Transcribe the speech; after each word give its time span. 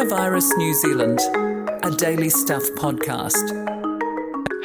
Coronavirus 0.00 0.56
New 0.56 0.72
Zealand, 0.72 1.20
a 1.84 1.90
daily 1.94 2.30
stuff 2.30 2.62
podcast. 2.76 3.44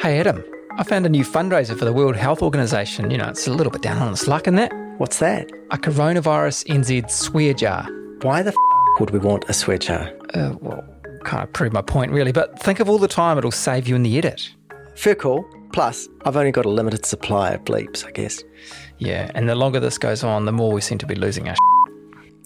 Hey 0.00 0.18
Adam, 0.18 0.42
I 0.78 0.82
found 0.82 1.04
a 1.04 1.10
new 1.10 1.24
fundraiser 1.24 1.78
for 1.78 1.84
the 1.84 1.92
World 1.92 2.16
Health 2.16 2.40
Organization. 2.40 3.10
You 3.10 3.18
know, 3.18 3.28
it's 3.28 3.46
a 3.46 3.52
little 3.52 3.70
bit 3.70 3.82
down 3.82 4.00
on 4.00 4.14
its 4.14 4.26
luck 4.26 4.46
in 4.46 4.54
that. 4.54 4.72
What's 4.96 5.18
that? 5.18 5.50
A 5.72 5.76
coronavirus 5.76 6.64
NZ 6.68 7.10
swear 7.10 7.52
jar. 7.52 7.86
Why 8.22 8.40
the 8.40 8.52
f- 8.52 8.98
would 8.98 9.10
we 9.10 9.18
want 9.18 9.44
a 9.50 9.52
swear 9.52 9.76
jar? 9.76 10.10
Uh, 10.32 10.54
well, 10.62 10.82
kind 11.24 11.42
of 11.42 11.52
prove 11.52 11.70
my 11.70 11.82
point 11.82 12.12
really, 12.12 12.32
but 12.32 12.58
think 12.60 12.80
of 12.80 12.88
all 12.88 12.96
the 12.96 13.06
time 13.06 13.36
it'll 13.36 13.50
save 13.50 13.86
you 13.86 13.94
in 13.94 14.04
the 14.04 14.16
edit. 14.16 14.54
Fair 14.94 15.16
call. 15.16 15.44
Plus, 15.70 16.08
I've 16.24 16.38
only 16.38 16.50
got 16.52 16.64
a 16.64 16.70
limited 16.70 17.04
supply 17.04 17.50
of 17.50 17.62
bleeps, 17.66 18.06
I 18.06 18.10
guess. 18.12 18.42
Yeah, 18.96 19.30
and 19.34 19.50
the 19.50 19.54
longer 19.54 19.80
this 19.80 19.98
goes 19.98 20.24
on, 20.24 20.46
the 20.46 20.52
more 20.52 20.72
we 20.72 20.80
seem 20.80 20.96
to 20.96 21.06
be 21.06 21.14
losing 21.14 21.50
our 21.50 21.56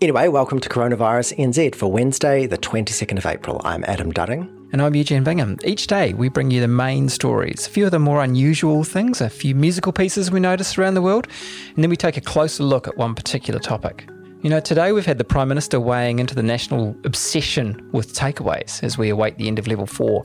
Anyway, 0.02 0.28
welcome 0.28 0.58
to 0.58 0.68
Coronavirus 0.70 1.36
NZ 1.36 1.74
for 1.74 1.92
Wednesday, 1.92 2.46
the 2.46 2.56
22nd 2.56 3.18
of 3.18 3.26
April. 3.26 3.60
I'm 3.64 3.84
Adam 3.84 4.10
Dudding. 4.10 4.48
And 4.72 4.80
I'm 4.80 4.94
Eugene 4.94 5.24
Bingham. 5.24 5.58
Each 5.62 5.86
day 5.86 6.14
we 6.14 6.30
bring 6.30 6.50
you 6.50 6.62
the 6.62 6.68
main 6.68 7.10
stories, 7.10 7.66
a 7.66 7.70
few 7.70 7.84
of 7.84 7.90
the 7.90 7.98
more 7.98 8.22
unusual 8.24 8.82
things, 8.82 9.20
a 9.20 9.28
few 9.28 9.54
musical 9.54 9.92
pieces 9.92 10.30
we 10.30 10.40
notice 10.40 10.78
around 10.78 10.94
the 10.94 11.02
world, 11.02 11.28
and 11.74 11.84
then 11.84 11.90
we 11.90 11.98
take 11.98 12.16
a 12.16 12.22
closer 12.22 12.62
look 12.62 12.88
at 12.88 12.96
one 12.96 13.14
particular 13.14 13.60
topic. 13.60 14.08
You 14.40 14.48
know, 14.48 14.58
today 14.58 14.92
we've 14.92 15.04
had 15.04 15.18
the 15.18 15.24
Prime 15.24 15.48
Minister 15.48 15.78
weighing 15.78 16.18
into 16.18 16.34
the 16.34 16.42
national 16.42 16.96
obsession 17.04 17.86
with 17.92 18.14
takeaways 18.14 18.82
as 18.82 18.96
we 18.96 19.10
await 19.10 19.36
the 19.36 19.48
end 19.48 19.58
of 19.58 19.66
level 19.66 19.84
four. 19.84 20.24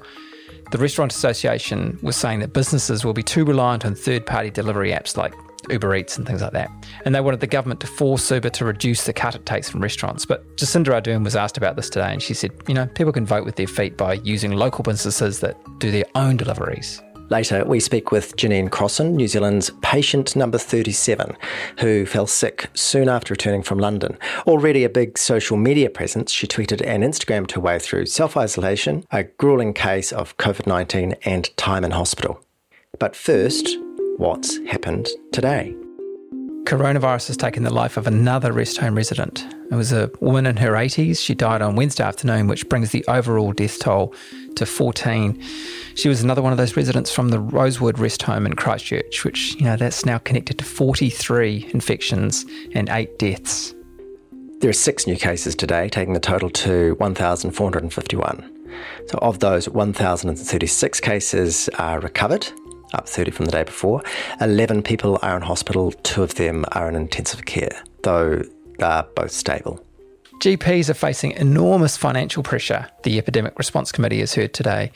The 0.72 0.78
Restaurant 0.78 1.12
Association 1.12 2.00
was 2.02 2.16
saying 2.16 2.40
that 2.40 2.54
businesses 2.54 3.04
will 3.04 3.12
be 3.12 3.24
too 3.24 3.44
reliant 3.44 3.86
on 3.86 3.94
third 3.94 4.26
party 4.26 4.52
delivery 4.52 4.92
apps 4.92 5.18
like 5.18 5.34
Uber 5.70 5.96
Eats 5.96 6.18
and 6.18 6.26
things 6.26 6.42
like 6.42 6.54
that. 6.54 6.70
And 7.06 7.14
they 7.14 7.22
wanted 7.22 7.40
the 7.40 7.48
government 7.48 7.80
to 7.82 7.88
force 7.88 8.30
Uber 8.32 8.50
to 8.50 8.66
reduce 8.66 9.06
the 9.06 9.14
cut 9.14 9.36
it 9.36 9.46
takes 9.46 9.70
from 9.70 9.82
restaurants. 9.82 10.26
But 10.26 10.58
Jacinda 10.58 10.88
Ardern 10.88 11.24
was 11.24 11.36
asked 11.36 11.58
about 11.58 11.76
this 11.76 11.90
today, 11.90 12.12
and 12.12 12.22
she 12.22 12.34
said, 12.34 12.52
you 12.68 12.74
know, 12.74 12.88
people 12.88 13.14
can 13.14 13.26
vote 13.26 13.46
with 13.46 13.56
their 13.56 13.68
feet 13.68 13.98
by 13.98 14.14
using 14.16 14.52
local 14.52 14.84
businesses 14.84 15.40
that 15.42 15.58
do 15.80 15.92
their 15.92 16.06
own 16.16 16.38
deliveries. 16.38 17.02
Later, 17.30 17.66
we 17.66 17.80
speak 17.80 18.12
with 18.12 18.36
Jenene 18.36 18.70
Crossan, 18.70 19.16
New 19.16 19.28
Zealand's 19.28 19.72
patient 19.82 20.36
number 20.36 20.60
37, 20.60 21.36
who 21.80 22.06
fell 22.06 22.28
sick 22.28 22.70
soon 22.76 23.10
after 23.10 23.34
returning 23.34 23.64
from 23.64 23.80
London. 23.80 24.18
Already 24.46 24.84
a 24.84 24.90
big 24.90 25.18
social 25.18 25.58
media 25.58 25.90
presence, 25.90 26.32
she 26.32 26.46
tweeted 26.46 26.86
and 26.86 27.04
Instagrammed 27.04 27.52
her 27.54 27.62
way 27.62 27.80
through 27.80 28.06
self 28.06 28.38
isolation, 28.38 29.06
a 29.10 29.24
grueling 29.24 29.74
case 29.74 30.12
of 30.12 30.38
COVID 30.38 30.68
19, 30.68 31.16
and 31.24 31.58
time 31.58 31.84
in 31.84 31.92
hospital. 31.92 32.40
But 33.00 33.16
first, 33.16 33.76
what's 34.18 34.58
happened 34.68 35.08
today. 35.32 35.76
Coronavirus 36.66 37.28
has 37.28 37.38
taken 37.38 37.64
the 37.64 37.74
life 37.74 37.96
of 37.96 38.08
another 38.08 38.52
rest 38.52 38.78
home 38.78 38.96
resident. 38.96 39.46
It 39.70 39.76
was 39.76 39.92
a 39.92 40.10
woman 40.20 40.48
in 40.48 40.58
her 40.58 40.72
80s. 40.72 41.20
She 41.20 41.36
died 41.36 41.62
on 41.62 41.76
Wednesday 41.76 42.04
afternoon, 42.04 42.48
which 42.48 42.68
brings 42.70 42.90
the 42.90 43.06
overall 43.08 43.52
death 43.52 43.78
toll 43.78 44.16
to 44.56 44.66
14. 44.66 45.40
She 45.94 46.10
was 46.10 46.24
another 46.24 46.42
one 46.42 46.52
of 46.52 46.58
those 46.58 46.76
residents 46.76 47.12
from 47.12 47.30
the 47.30 47.40
Rosewood 47.40 48.00
Rest 48.00 48.24
Home 48.24 48.48
in 48.48 48.54
Christchurch, 48.54 49.24
which, 49.24 49.54
you 49.56 49.66
know, 49.66 49.76
that's 49.76 50.06
now 50.06 50.18
connected 50.18 50.58
to 50.58 50.66
43 50.66 51.70
infections 51.72 52.46
and 52.74 52.90
eight 52.90 53.20
deaths. 53.20 53.76
There 54.60 54.70
are 54.70 54.74
six 54.74 55.06
new 55.06 55.18
cases 55.18 55.54
today, 55.54 55.88
taking 55.90 56.16
the 56.16 56.20
total 56.20 56.50
to 56.50 56.96
1,451. 56.96 58.52
So, 59.08 59.20
of 59.22 59.40
those, 59.40 59.70
1,036 59.70 61.00
cases 61.00 61.70
are 61.78 62.00
recovered 62.00 62.52
up 62.96 63.08
30 63.08 63.32
from 63.32 63.46
the 63.46 63.52
day 63.52 63.64
before. 63.64 64.02
11 64.42 64.84
people 64.84 65.20
are 65.22 65.36
in 65.36 65.42
hospital, 65.42 65.92
two 66.04 66.24
of 66.24 66.36
them 66.36 66.66
are 66.72 66.90
in 66.90 66.96
intensive 66.96 67.46
care, 67.46 67.84
though 68.04 68.42
they 68.80 68.86
are 68.86 69.04
both 69.16 69.32
stable. 69.32 69.86
GPs 70.40 70.90
are 70.90 70.96
facing 70.96 71.32
enormous 71.32 71.96
financial 71.96 72.44
pressure, 72.44 72.88
the 73.04 73.18
Epidemic 73.18 73.58
Response 73.58 73.92
Committee 73.92 74.20
has 74.20 74.34
heard 74.34 74.54
today. 74.54 74.92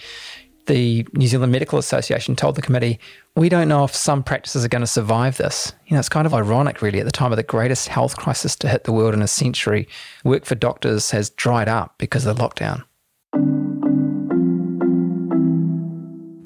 The 0.65 1.07
New 1.13 1.27
Zealand 1.27 1.51
Medical 1.51 1.79
Association 1.79 2.35
told 2.35 2.55
the 2.55 2.61
committee, 2.61 2.99
We 3.35 3.49
don't 3.49 3.69
know 3.69 3.85
if 3.85 3.95
some 3.95 4.21
practices 4.21 4.63
are 4.63 4.67
going 4.67 4.81
to 4.81 4.87
survive 4.87 5.37
this. 5.37 5.73
You 5.87 5.95
know, 5.95 5.99
it's 5.99 6.09
kind 6.09 6.27
of 6.27 6.33
ironic, 6.33 6.81
really, 6.81 6.99
at 6.99 7.05
the 7.05 7.11
time 7.11 7.31
of 7.31 7.37
the 7.37 7.43
greatest 7.43 7.87
health 7.87 8.17
crisis 8.17 8.55
to 8.57 8.67
hit 8.67 8.83
the 8.83 8.91
world 8.91 9.15
in 9.15 9.21
a 9.21 9.27
century, 9.27 9.87
work 10.23 10.45
for 10.45 10.55
doctors 10.55 11.09
has 11.11 11.31
dried 11.31 11.69
up 11.69 11.95
because 11.97 12.25
of 12.25 12.37
the 12.37 12.43
lockdown. 12.43 12.83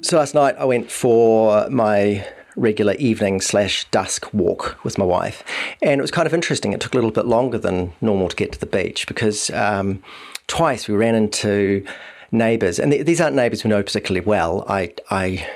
So 0.04 0.18
last 0.18 0.34
night 0.34 0.54
I 0.58 0.66
went 0.66 0.90
for 0.90 1.66
my 1.70 2.28
regular 2.56 2.92
evening 2.96 3.40
slash 3.40 3.86
dusk 3.86 4.28
walk 4.34 4.78
with 4.84 4.98
my 4.98 5.04
wife, 5.06 5.42
and 5.80 5.98
it 5.98 6.02
was 6.02 6.10
kind 6.10 6.26
of 6.26 6.34
interesting. 6.34 6.74
It 6.74 6.80
took 6.82 6.92
a 6.92 6.98
little 6.98 7.10
bit 7.10 7.24
longer 7.24 7.56
than 7.56 7.94
normal 8.02 8.28
to 8.28 8.36
get 8.36 8.52
to 8.52 8.60
the 8.60 8.66
beach 8.66 9.06
because 9.06 9.48
um, 9.48 10.02
twice 10.46 10.88
we 10.88 10.94
ran 10.94 11.14
into 11.14 11.86
neighbours, 12.30 12.78
and 12.78 12.92
th- 12.92 13.06
these 13.06 13.18
aren't 13.18 13.34
neighbours 13.34 13.64
we 13.64 13.70
know 13.70 13.82
particularly 13.82 14.20
well. 14.20 14.66
I, 14.68 14.92
I 15.10 15.48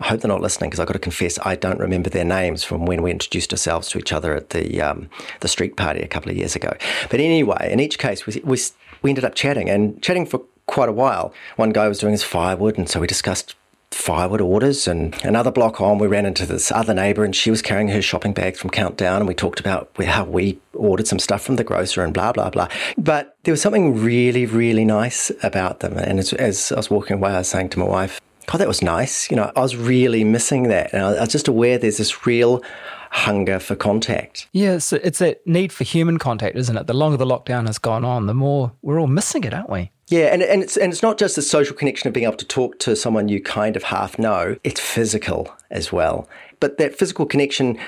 I 0.00 0.08
hope 0.08 0.22
they're 0.22 0.28
not 0.28 0.40
listening 0.40 0.70
because 0.70 0.80
I've 0.80 0.88
got 0.88 0.94
to 0.94 0.98
confess 0.98 1.38
I 1.44 1.54
don't 1.54 1.78
remember 1.78 2.10
their 2.10 2.24
names 2.24 2.64
from 2.64 2.86
when 2.86 3.02
we 3.02 3.12
introduced 3.12 3.52
ourselves 3.52 3.88
to 3.90 3.98
each 3.98 4.12
other 4.12 4.34
at 4.34 4.50
the 4.50 4.82
um, 4.82 5.08
the 5.42 5.48
street 5.48 5.76
party 5.76 6.00
a 6.00 6.08
couple 6.08 6.32
of 6.32 6.36
years 6.36 6.56
ago. 6.56 6.76
But 7.08 7.20
anyway, 7.20 7.70
in 7.70 7.78
each 7.78 8.00
case, 8.00 8.26
we, 8.26 8.40
we, 8.42 8.58
we 9.02 9.10
ended 9.10 9.24
up 9.24 9.36
chatting 9.36 9.70
and 9.70 10.02
chatting 10.02 10.26
for 10.26 10.42
quite 10.66 10.88
a 10.88 10.92
while. 10.92 11.32
One 11.54 11.70
guy 11.70 11.86
was 11.86 12.00
doing 12.00 12.12
his 12.12 12.24
firewood, 12.24 12.76
and 12.76 12.88
so 12.88 12.98
we 12.98 13.06
discussed 13.06 13.54
firewood 13.90 14.40
orders. 14.40 14.86
And 14.86 15.14
another 15.24 15.50
block 15.50 15.80
on, 15.80 15.98
we 15.98 16.06
ran 16.06 16.26
into 16.26 16.46
this 16.46 16.70
other 16.72 16.94
neighbour, 16.94 17.24
and 17.24 17.34
she 17.34 17.50
was 17.50 17.62
carrying 17.62 17.88
her 17.88 18.02
shopping 18.02 18.32
bags 18.32 18.58
from 18.58 18.70
Countdown, 18.70 19.16
and 19.16 19.28
we 19.28 19.34
talked 19.34 19.60
about 19.60 19.90
how 20.04 20.24
we 20.24 20.58
ordered 20.74 21.06
some 21.06 21.18
stuff 21.18 21.42
from 21.42 21.56
the 21.56 21.64
grocer 21.64 22.02
and 22.02 22.14
blah 22.14 22.32
blah 22.32 22.50
blah. 22.50 22.68
But 22.96 23.36
there 23.44 23.52
was 23.52 23.60
something 23.60 24.02
really 24.02 24.46
really 24.46 24.84
nice 24.84 25.30
about 25.42 25.80
them. 25.80 25.96
And 25.96 26.18
as, 26.18 26.32
as 26.32 26.72
I 26.72 26.76
was 26.76 26.90
walking 26.90 27.16
away, 27.16 27.32
I 27.32 27.38
was 27.38 27.48
saying 27.48 27.70
to 27.70 27.78
my 27.78 27.86
wife, 27.86 28.20
"God, 28.46 28.58
that 28.58 28.68
was 28.68 28.82
nice." 28.82 29.30
You 29.30 29.36
know, 29.36 29.52
I 29.54 29.60
was 29.60 29.76
really 29.76 30.24
missing 30.24 30.64
that, 30.64 30.92
and 30.92 31.02
I 31.02 31.20
was 31.20 31.28
just 31.28 31.48
aware 31.48 31.78
there's 31.78 31.98
this 31.98 32.26
real 32.26 32.62
hunger 33.10 33.58
for 33.58 33.76
contact. 33.76 34.48
Yeah, 34.52 34.74
it's, 34.74 34.92
it's 34.92 35.18
that 35.18 35.46
need 35.46 35.72
for 35.72 35.84
human 35.84 36.18
contact, 36.18 36.56
isn't 36.56 36.76
it? 36.76 36.86
The 36.86 36.94
longer 36.94 37.16
the 37.16 37.26
lockdown 37.26 37.66
has 37.66 37.78
gone 37.78 38.04
on, 38.04 38.26
the 38.26 38.34
more 38.34 38.72
we're 38.82 39.00
all 39.00 39.06
missing 39.06 39.44
it, 39.44 39.52
aren't 39.52 39.70
we? 39.70 39.90
Yeah, 40.08 40.26
and, 40.32 40.42
and 40.42 40.62
it's 40.62 40.76
and 40.76 40.92
it's 40.92 41.02
not 41.02 41.18
just 41.18 41.36
the 41.36 41.42
social 41.42 41.76
connection 41.76 42.08
of 42.08 42.14
being 42.14 42.26
able 42.26 42.36
to 42.36 42.46
talk 42.46 42.78
to 42.80 42.96
someone 42.96 43.28
you 43.28 43.40
kind 43.40 43.76
of 43.76 43.84
half 43.84 44.18
know. 44.18 44.56
It's 44.64 44.80
physical 44.80 45.54
as 45.70 45.92
well. 45.92 46.28
But 46.58 46.78
that 46.78 46.98
physical 46.98 47.26
connection 47.26 47.78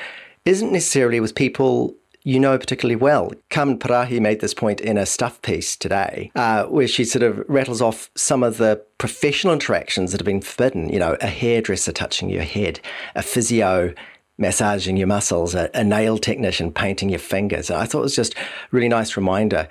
isn't 0.45 0.73
necessarily 0.73 1.21
with 1.21 1.35
people 1.35 1.97
you 2.25 2.39
know 2.39 2.57
particularly 2.59 2.97
well. 2.97 3.33
Carmen 3.51 3.79
Parahi 3.79 4.21
made 4.21 4.41
this 4.41 4.55
point 4.55 4.81
in 4.81 4.97
a 4.97 5.07
stuff 5.07 5.43
piece 5.43 5.77
today, 5.77 6.31
uh, 6.37 6.65
where 6.65 6.87
she 6.87 7.05
sort 7.05 7.23
of 7.23 7.45
rattles 7.49 7.83
off 7.83 8.11
some 8.15 8.43
of 8.43 8.59
the 8.59 8.81
professional 8.99 9.53
interactions 9.53 10.13
that 10.13 10.21
have 10.21 10.27
been 10.27 10.41
forbidden. 10.41 10.89
You 10.89 11.01
know, 11.01 11.17
a 11.21 11.27
hairdresser 11.27 11.93
touching 11.93 12.29
your 12.29 12.45
head, 12.45 12.81
a 13.15 13.23
physio 13.23 13.95
massaging 14.39 14.97
your 14.97 15.07
muscles, 15.07 15.55
a, 15.55 15.71
a 15.75 15.85
nail 15.85 16.19
technician 16.19 16.73
painting 16.73 17.09
your 17.09 17.19
fingers. 17.19 17.71
I 17.71 17.87
thought 17.87 18.01
it 18.01 18.03
was 18.03 18.17
just 18.17 18.37
a 18.37 18.43
really 18.71 18.89
nice 18.89 19.17
reminder. 19.17 19.69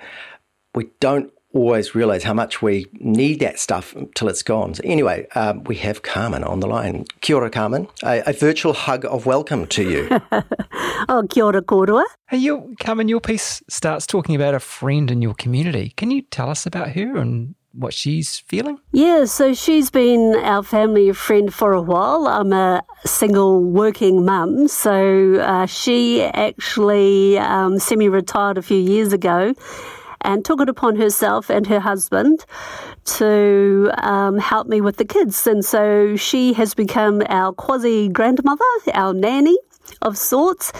We 0.74 0.90
don't 1.00 1.32
always 1.54 1.94
realize 1.94 2.22
how 2.22 2.34
much 2.34 2.62
we 2.62 2.86
need 2.94 3.40
that 3.40 3.58
stuff 3.58 3.94
until 3.94 4.28
it's 4.28 4.42
gone. 4.42 4.74
So 4.74 4.82
anyway, 4.84 5.26
um, 5.34 5.64
we 5.64 5.76
have 5.76 6.02
Carmen 6.02 6.44
on 6.44 6.60
the 6.60 6.66
line. 6.66 7.04
Kia 7.20 7.36
ora, 7.36 7.50
Carmen. 7.50 7.88
A, 8.02 8.22
a 8.26 8.32
virtual 8.32 8.72
hug 8.72 9.04
of 9.04 9.26
welcome 9.26 9.66
to 9.68 9.82
you. 9.82 10.08
oh, 11.08 11.26
kia 11.28 11.44
ora 11.44 11.62
korua. 11.62 12.04
Hey, 12.28 12.38
you, 12.38 12.74
Carmen, 12.80 13.08
your 13.08 13.20
piece 13.20 13.62
starts 13.68 14.06
talking 14.06 14.34
about 14.34 14.54
a 14.54 14.60
friend 14.60 15.10
in 15.10 15.20
your 15.22 15.34
community. 15.34 15.92
Can 15.96 16.10
you 16.10 16.22
tell 16.22 16.48
us 16.48 16.66
about 16.66 16.90
her 16.92 17.16
and 17.18 17.54
what 17.72 17.94
she's 17.94 18.38
feeling? 18.38 18.78
Yeah, 18.92 19.24
so 19.24 19.54
she's 19.54 19.90
been 19.90 20.34
our 20.36 20.62
family 20.62 21.12
friend 21.12 21.52
for 21.52 21.72
a 21.72 21.82
while. 21.82 22.26
I'm 22.26 22.52
a 22.52 22.82
single 23.04 23.62
working 23.62 24.24
mum, 24.24 24.68
so 24.68 25.36
uh, 25.40 25.66
she 25.66 26.22
actually 26.22 27.38
um, 27.38 27.78
semi 27.78 28.08
retired 28.08 28.58
a 28.58 28.62
few 28.62 28.78
years 28.78 29.12
ago 29.12 29.54
and 30.22 30.44
took 30.44 30.60
it 30.60 30.68
upon 30.68 30.96
herself 30.96 31.50
and 31.50 31.66
her 31.66 31.80
husband 31.80 32.44
to 33.04 33.90
um, 33.98 34.38
help 34.38 34.68
me 34.68 34.80
with 34.80 34.96
the 34.96 35.04
kids. 35.04 35.46
And 35.46 35.64
so 35.64 36.16
she 36.16 36.52
has 36.52 36.74
become 36.74 37.22
our 37.28 37.52
quasi 37.52 38.08
grandmother, 38.08 38.64
our 38.94 39.12
nanny 39.12 39.58
of 40.02 40.18
sorts. 40.18 40.72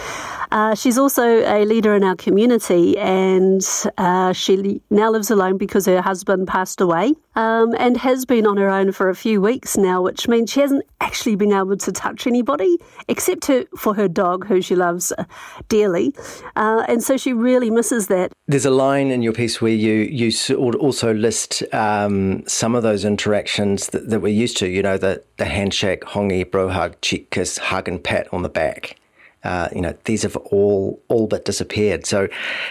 Uh, 0.51 0.75
she's 0.75 0.97
also 0.97 1.23
a 1.23 1.65
leader 1.65 1.95
in 1.95 2.03
our 2.03 2.15
community, 2.15 2.97
and 2.99 3.67
uh, 3.97 4.31
she 4.33 4.81
now 4.89 5.09
lives 5.09 5.31
alone 5.31 5.57
because 5.57 5.87
her 5.87 6.01
husband 6.01 6.47
passed 6.47 6.79
away 6.79 7.13
um, 7.35 7.73
and 7.79 7.97
has 7.97 8.25
been 8.25 8.45
on 8.45 8.57
her 8.57 8.69
own 8.69 8.91
for 8.91 9.09
a 9.09 9.15
few 9.15 9.41
weeks 9.41 9.77
now, 9.77 10.01
which 10.01 10.27
means 10.27 10.51
she 10.51 10.59
hasn't 10.59 10.85
actually 11.01 11.35
been 11.35 11.51
able 11.51 11.75
to 11.77 11.91
touch 11.91 12.27
anybody 12.27 12.77
except 13.07 13.45
her, 13.45 13.65
for 13.77 13.95
her 13.95 14.07
dog, 14.07 14.45
who 14.45 14.61
she 14.61 14.75
loves 14.75 15.11
uh, 15.17 15.23
dearly. 15.69 16.13
Uh, 16.55 16.85
and 16.87 17.03
so 17.03 17.17
she 17.17 17.33
really 17.33 17.71
misses 17.71 18.07
that. 18.07 18.31
There's 18.47 18.65
a 18.65 18.71
line 18.71 19.09
in 19.09 19.21
your 19.21 19.33
piece 19.33 19.61
where 19.61 19.71
you, 19.71 19.93
you 19.93 20.31
also 20.55 21.13
list 21.13 21.63
um, 21.73 22.47
some 22.47 22.75
of 22.75 22.83
those 22.83 23.05
interactions 23.05 23.87
that, 23.87 24.09
that, 24.09 24.19
we're 24.19 24.27
used 24.27 24.57
to, 24.57 24.67
you 24.67 24.81
know, 24.81 24.97
the, 24.97 25.23
the 25.37 25.45
handshake, 25.45 26.01
hongi, 26.01 26.49
bro 26.49 26.69
hug, 26.69 26.99
cheek 27.01 27.31
kiss, 27.31 27.57
hug 27.57 27.87
and 27.87 28.03
pat 28.03 28.27
on 28.31 28.43
the 28.43 28.49
back. 28.49 28.97
Uh, 29.43 29.67
you 29.75 29.81
know, 29.81 29.95
these 30.05 30.23
have 30.23 30.35
all 30.37 31.01
all 31.09 31.27
but 31.27 31.45
disappeared. 31.45 32.05
So, 32.05 32.27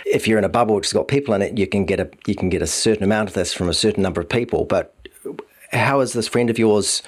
if 0.07 0.27
you're 0.27 0.39
in 0.39 0.45
a 0.45 0.49
bubble 0.49 0.75
which 0.75 0.87
has 0.87 0.93
got 0.93 1.09
people 1.09 1.35
in 1.35 1.43
it, 1.43 1.59
you 1.59 1.67
can 1.67 1.85
get 1.85 2.01
a 2.01 2.11
you 2.27 2.35
can 2.35 2.49
get 2.49 2.63
a 2.63 2.67
certain 2.67 3.05
amount 3.05 3.29
of 3.29 3.35
this 3.35 3.53
from 3.53 3.69
a 3.69 3.75
certain 3.75 4.03
number 4.03 4.21
of 4.21 4.29
people. 4.29 4.65
But 4.65 4.95
how 5.73 6.01
has 6.01 6.13
this 6.13 6.29
friend 6.29 6.51
of 6.51 6.59
yours 6.59 7.03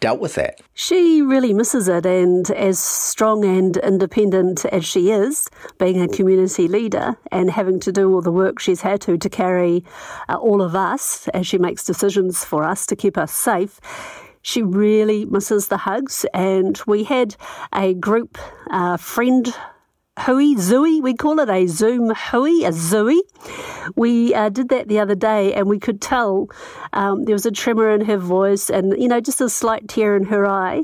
dealt 0.00 0.20
with 0.20 0.36
that? 0.36 0.60
She 0.74 1.22
really 1.22 1.52
misses 1.52 1.88
it, 1.88 2.06
and 2.06 2.48
as 2.52 2.78
strong 2.78 3.44
and 3.44 3.76
independent 3.78 4.64
as 4.66 4.84
she 4.84 5.10
is, 5.10 5.48
being 5.78 6.00
a 6.00 6.08
community 6.08 6.68
leader 6.68 7.16
and 7.32 7.50
having 7.50 7.80
to 7.80 7.92
do 7.92 8.12
all 8.12 8.22
the 8.22 8.32
work 8.32 8.60
she's 8.60 8.82
had 8.82 9.00
to 9.02 9.18
to 9.18 9.28
carry 9.28 9.84
uh, 10.28 10.36
all 10.36 10.62
of 10.62 10.76
us 10.76 11.26
as 11.28 11.46
she 11.46 11.58
makes 11.58 11.84
decisions 11.84 12.44
for 12.44 12.62
us 12.62 12.86
to 12.86 12.96
keep 12.96 13.18
us 13.18 13.32
safe 13.32 13.80
she 14.42 14.62
really 14.62 15.24
misses 15.24 15.68
the 15.68 15.76
hugs. 15.78 16.24
And 16.34 16.80
we 16.86 17.04
had 17.04 17.36
a 17.72 17.94
group 17.94 18.38
uh, 18.70 18.96
friend 18.96 19.54
hui, 20.20 20.56
zooey, 20.56 21.00
we 21.00 21.14
call 21.14 21.38
it 21.40 21.48
a 21.48 21.66
Zoom 21.66 22.10
hui, 22.14 22.64
a 22.64 22.70
zooey. 22.70 23.20
We 23.96 24.34
uh, 24.34 24.48
did 24.48 24.68
that 24.70 24.88
the 24.88 24.98
other 24.98 25.14
day 25.14 25.54
and 25.54 25.68
we 25.68 25.78
could 25.78 26.00
tell 26.00 26.48
um, 26.92 27.24
there 27.24 27.34
was 27.34 27.46
a 27.46 27.50
tremor 27.50 27.90
in 27.90 28.02
her 28.02 28.18
voice 28.18 28.68
and, 28.70 29.00
you 29.00 29.08
know, 29.08 29.20
just 29.20 29.40
a 29.40 29.48
slight 29.48 29.88
tear 29.88 30.16
in 30.16 30.24
her 30.24 30.46
eye. 30.46 30.82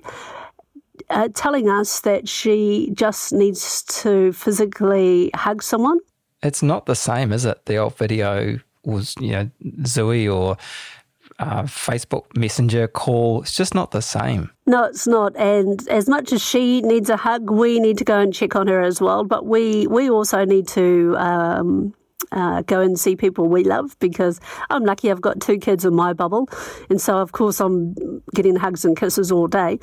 Uh, 1.11 1.29
telling 1.35 1.69
us 1.69 2.01
that 2.01 2.29
she 2.29 2.91
just 2.95 3.33
needs 3.33 3.83
to 3.83 4.33
physically 4.33 5.31
hug 5.35 5.62
someone. 5.62 5.99
It's 6.43 6.62
not 6.62 6.87
the 6.87 6.95
same, 6.95 7.33
is 7.33 7.45
it? 7.45 7.67
The 7.67 7.77
old 7.77 7.97
video 7.99 8.59
was, 8.85 9.15
you 9.21 9.33
know, 9.33 9.51
Zooey 9.83 10.33
or 10.33 10.56
uh, 11.38 11.62
Facebook 11.62 12.25
Messenger 12.36 12.88
call. 12.88 13.42
It's 13.42 13.54
just 13.54 13.75
not 13.75 13.90
the 13.90 14.02
same. 14.02 14.50
No, 14.66 14.84
it's 14.84 15.06
not. 15.06 15.36
And 15.36 15.86
as 15.88 16.08
much 16.08 16.32
as 16.32 16.42
she 16.42 16.81
needs 16.82 17.10
a 17.10 17.16
hug, 17.16 17.50
we 17.50 17.81
need 17.81 17.98
to 17.98 18.04
go 18.04 18.19
and 18.19 18.32
check 18.32 18.56
on 18.56 18.66
her 18.69 18.81
as 18.81 19.00
well. 19.00 19.25
But 19.25 19.46
we 19.46 19.86
we 19.86 20.10
also 20.10 20.44
need 20.44 20.69
to. 20.69 21.16
Um, 21.19 21.94
uh, 22.32 22.62
go 22.62 22.81
and 22.81 22.98
see 22.98 23.14
people 23.14 23.48
we 23.48 23.62
love 23.62 23.96
because 24.00 24.40
I'm 24.70 24.84
lucky 24.84 25.10
I've 25.10 25.20
got 25.20 25.40
two 25.40 25.58
kids 25.58 25.84
in 25.84 25.94
my 25.94 26.12
bubble. 26.12 26.48
And 26.90 27.00
so, 27.00 27.19
of 27.19 27.32
course, 27.32 27.60
I'm 27.60 27.94
getting 28.34 28.56
hugs 28.56 28.84
and 28.84 28.96
kisses 28.96 29.31
all 29.31 29.46
day. 29.46 29.78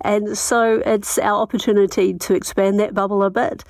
And 0.00 0.36
so, 0.36 0.82
it's 0.84 1.18
our 1.18 1.40
opportunity 1.40 2.14
to 2.14 2.34
expand 2.34 2.80
that 2.80 2.94
bubble 2.94 3.22
a 3.22 3.30
bit 3.30 3.62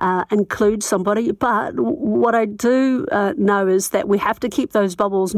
uh, 0.00 0.24
include 0.30 0.82
somebody. 0.82 1.32
But 1.32 1.78
what 1.78 2.34
I 2.34 2.46
do 2.46 3.06
uh, 3.12 3.34
know 3.36 3.66
is 3.68 3.90
that 3.90 4.08
we 4.08 4.18
have 4.18 4.40
to 4.40 4.48
keep 4.48 4.72
those 4.72 4.96
bubbles 4.96 5.34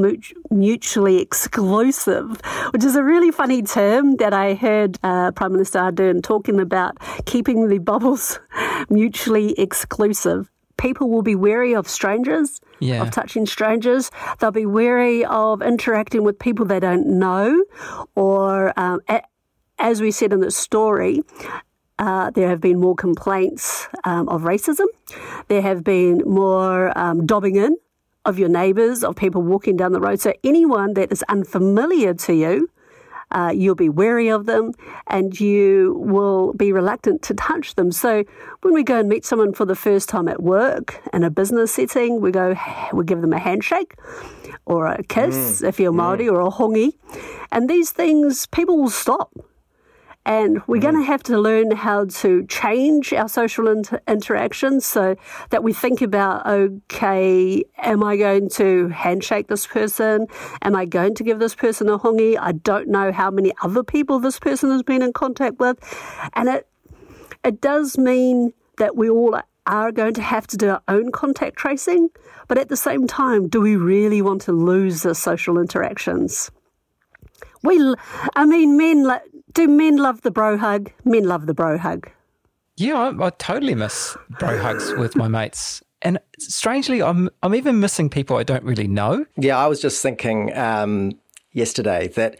mutually 0.50 1.18
exclusive, 1.18 2.40
which 2.70 2.84
is 2.84 2.96
a 2.96 3.02
really 3.02 3.30
funny 3.30 3.62
term 3.62 4.16
that 4.16 4.32
I 4.32 4.54
heard 4.54 4.98
uh, 5.02 5.32
Prime 5.32 5.52
Minister 5.52 5.78
Ardern 5.78 6.22
talking 6.22 6.60
about 6.60 6.98
keeping 7.26 7.68
the 7.68 7.78
bubbles 7.78 8.38
mutually 8.90 9.52
exclusive 9.58 10.48
people 10.82 11.08
will 11.08 11.22
be 11.22 11.36
wary 11.36 11.74
of 11.74 11.88
strangers, 11.88 12.60
yeah. 12.80 13.02
of 13.02 13.12
touching 13.12 13.46
strangers. 13.46 14.10
They'll 14.40 14.50
be 14.50 14.66
wary 14.66 15.24
of 15.24 15.62
interacting 15.62 16.24
with 16.24 16.40
people 16.40 16.66
they 16.66 16.80
don't 16.80 17.06
know, 17.06 17.64
or 18.16 18.78
um, 18.78 19.00
a, 19.08 19.22
as 19.78 20.00
we 20.00 20.10
said 20.10 20.32
in 20.32 20.40
the 20.40 20.50
story, 20.50 21.22
uh, 21.98 22.30
there 22.30 22.48
have 22.48 22.60
been 22.60 22.80
more 22.80 22.94
complaints 22.94 23.88
um, 24.04 24.28
of 24.28 24.42
racism. 24.42 24.86
There 25.48 25.62
have 25.62 25.84
been 25.84 26.22
more 26.26 26.96
um, 26.98 27.26
dobbing 27.26 27.56
in 27.56 27.76
of 28.24 28.38
your 28.38 28.48
neighbours, 28.48 29.02
of 29.02 29.16
people 29.16 29.42
walking 29.42 29.76
down 29.76 29.92
the 29.92 30.00
road. 30.00 30.20
So 30.20 30.32
anyone 30.44 30.94
that 30.94 31.10
is 31.10 31.24
unfamiliar 31.28 32.14
to 32.14 32.34
you, 32.34 32.70
uh, 33.32 33.50
you'll 33.54 33.74
be 33.74 33.88
wary 33.88 34.28
of 34.28 34.46
them 34.46 34.72
and 35.06 35.38
you 35.40 35.96
will 35.98 36.52
be 36.52 36.72
reluctant 36.72 37.22
to 37.22 37.34
touch 37.34 37.74
them. 37.74 37.90
So 37.90 38.24
when 38.60 38.74
we 38.74 38.82
go 38.82 39.00
and 39.00 39.08
meet 39.08 39.24
someone 39.24 39.54
for 39.54 39.64
the 39.64 39.74
first 39.74 40.08
time 40.08 40.28
at 40.28 40.42
work 40.42 41.00
in 41.12 41.24
a 41.24 41.30
business 41.30 41.72
setting, 41.72 42.20
we 42.20 42.30
go, 42.30 42.54
we 42.92 43.04
give 43.04 43.22
them 43.22 43.32
a 43.32 43.38
handshake 43.38 43.94
or 44.66 44.86
a 44.86 45.02
kiss 45.02 45.62
mm. 45.62 45.68
if 45.68 45.80
you're 45.80 45.92
Māori 45.92 46.28
mm. 46.28 46.32
or 46.32 46.40
a 46.42 46.50
hongi. 46.50 46.92
And 47.50 47.68
these 47.68 47.90
things, 47.90 48.46
people 48.46 48.78
will 48.78 48.90
stop 48.90 49.32
and 50.24 50.62
we're 50.66 50.78
mm. 50.78 50.82
going 50.82 50.94
to 50.94 51.02
have 51.02 51.22
to 51.24 51.38
learn 51.38 51.72
how 51.72 52.04
to 52.04 52.46
change 52.46 53.12
our 53.12 53.28
social 53.28 53.68
inter- 53.68 54.00
interactions 54.06 54.86
so 54.86 55.16
that 55.50 55.64
we 55.64 55.72
think 55.72 56.00
about 56.00 56.46
okay, 56.46 57.64
am 57.78 58.04
I 58.04 58.16
going 58.16 58.48
to 58.50 58.88
handshake 58.88 59.48
this 59.48 59.66
person? 59.66 60.26
Am 60.62 60.76
I 60.76 60.84
going 60.84 61.14
to 61.16 61.24
give 61.24 61.38
this 61.38 61.54
person 61.54 61.88
a 61.88 61.98
hongi? 61.98 62.36
I 62.38 62.52
don't 62.52 62.88
know 62.88 63.10
how 63.10 63.30
many 63.30 63.52
other 63.62 63.82
people 63.82 64.20
this 64.20 64.38
person 64.38 64.70
has 64.70 64.82
been 64.82 65.02
in 65.02 65.12
contact 65.12 65.58
with. 65.58 65.78
And 66.34 66.48
it, 66.48 66.68
it 67.44 67.60
does 67.60 67.98
mean 67.98 68.52
that 68.78 68.96
we 68.96 69.10
all 69.10 69.40
are 69.66 69.92
going 69.92 70.14
to 70.14 70.22
have 70.22 70.46
to 70.48 70.56
do 70.56 70.70
our 70.70 70.82
own 70.88 71.10
contact 71.12 71.56
tracing. 71.56 72.10
But 72.48 72.58
at 72.58 72.68
the 72.68 72.76
same 72.76 73.06
time, 73.06 73.48
do 73.48 73.60
we 73.60 73.76
really 73.76 74.22
want 74.22 74.42
to 74.42 74.52
lose 74.52 75.02
the 75.02 75.14
social 75.14 75.58
interactions? 75.58 76.50
We, 77.62 77.94
I 78.34 78.44
mean, 78.44 78.76
men 78.76 79.04
do 79.54 79.68
men 79.68 79.96
love 79.96 80.22
the 80.22 80.30
bro 80.30 80.56
hug? 80.56 80.90
Men 81.04 81.24
love 81.24 81.46
the 81.46 81.54
bro 81.54 81.78
hug. 81.78 82.10
Yeah, 82.76 82.98
I, 82.98 83.26
I 83.26 83.30
totally 83.30 83.74
miss 83.74 84.16
bro 84.38 84.58
hugs 84.58 84.92
with 84.94 85.16
my 85.16 85.28
mates. 85.28 85.82
And 86.00 86.18
strangely, 86.38 87.02
I'm 87.02 87.30
I'm 87.42 87.54
even 87.54 87.80
missing 87.80 88.10
people 88.10 88.36
I 88.36 88.42
don't 88.42 88.64
really 88.64 88.88
know. 88.88 89.24
Yeah, 89.36 89.58
I 89.58 89.66
was 89.66 89.80
just 89.80 90.02
thinking 90.02 90.56
um, 90.56 91.12
yesterday 91.52 92.08
that 92.08 92.36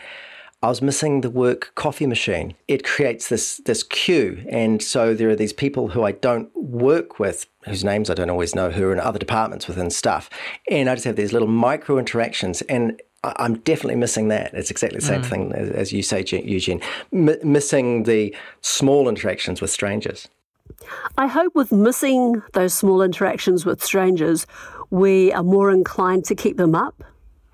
I 0.65 0.69
was 0.69 0.81
missing 0.81 1.23
the 1.23 1.31
work 1.31 1.73
coffee 1.75 2.07
machine. 2.07 2.55
It 2.69 2.85
creates 2.85 3.29
this 3.29 3.61
this 3.65 3.83
queue, 3.83 4.45
and 4.49 4.83
so 4.83 5.15
there 5.15 5.29
are 5.29 5.37
these 5.37 5.53
people 5.53 5.89
who 5.89 6.05
I 6.05 6.13
don't 6.13 6.51
work 6.57 7.19
with, 7.19 7.47
whose 7.65 7.85
names 7.85 8.11
I 8.11 8.15
don't 8.15 8.31
always 8.31 8.55
know, 8.55 8.71
who 8.71 8.87
are 8.87 8.93
in 8.93 9.01
other 9.01 9.19
departments 9.19 9.69
within 9.69 9.91
stuff, 9.91 10.31
and 10.71 10.89
I 10.89 10.95
just 10.95 11.05
have 11.05 11.17
these 11.17 11.33
little 11.33 11.49
micro 11.49 11.99
interactions, 11.99 12.63
and 12.63 13.01
I'm 13.25 13.59
definitely 13.61 13.97
missing 13.97 14.29
that. 14.29 14.53
It's 14.53 14.71
exactly 14.71 14.99
the 14.99 15.07
same 15.07 15.23
mm. 15.23 15.27
thing 15.27 15.53
as, 15.53 15.71
as, 15.71 15.93
you 15.93 16.03
say, 16.03 16.25
Eugene. 16.29 16.81
M- 17.13 17.39
missing 17.45 18.03
the 18.03 18.35
small 18.63 19.09
interactions 19.09 19.61
with 19.61 19.71
strangers. 19.71 20.29
I 21.17 21.29
hope 21.29 21.55
with 21.55 21.71
missing 21.71 22.43
those 22.53 22.75
small 22.75 23.03
interactions 23.03 23.65
with 23.65 23.83
strangers, 23.83 24.47
we 24.91 25.33
are 25.33 25.45
more 25.45 25.71
inclined 25.71 26.25
to 26.27 26.35
keep 26.35 26.57
them 26.57 26.75
up 26.75 27.05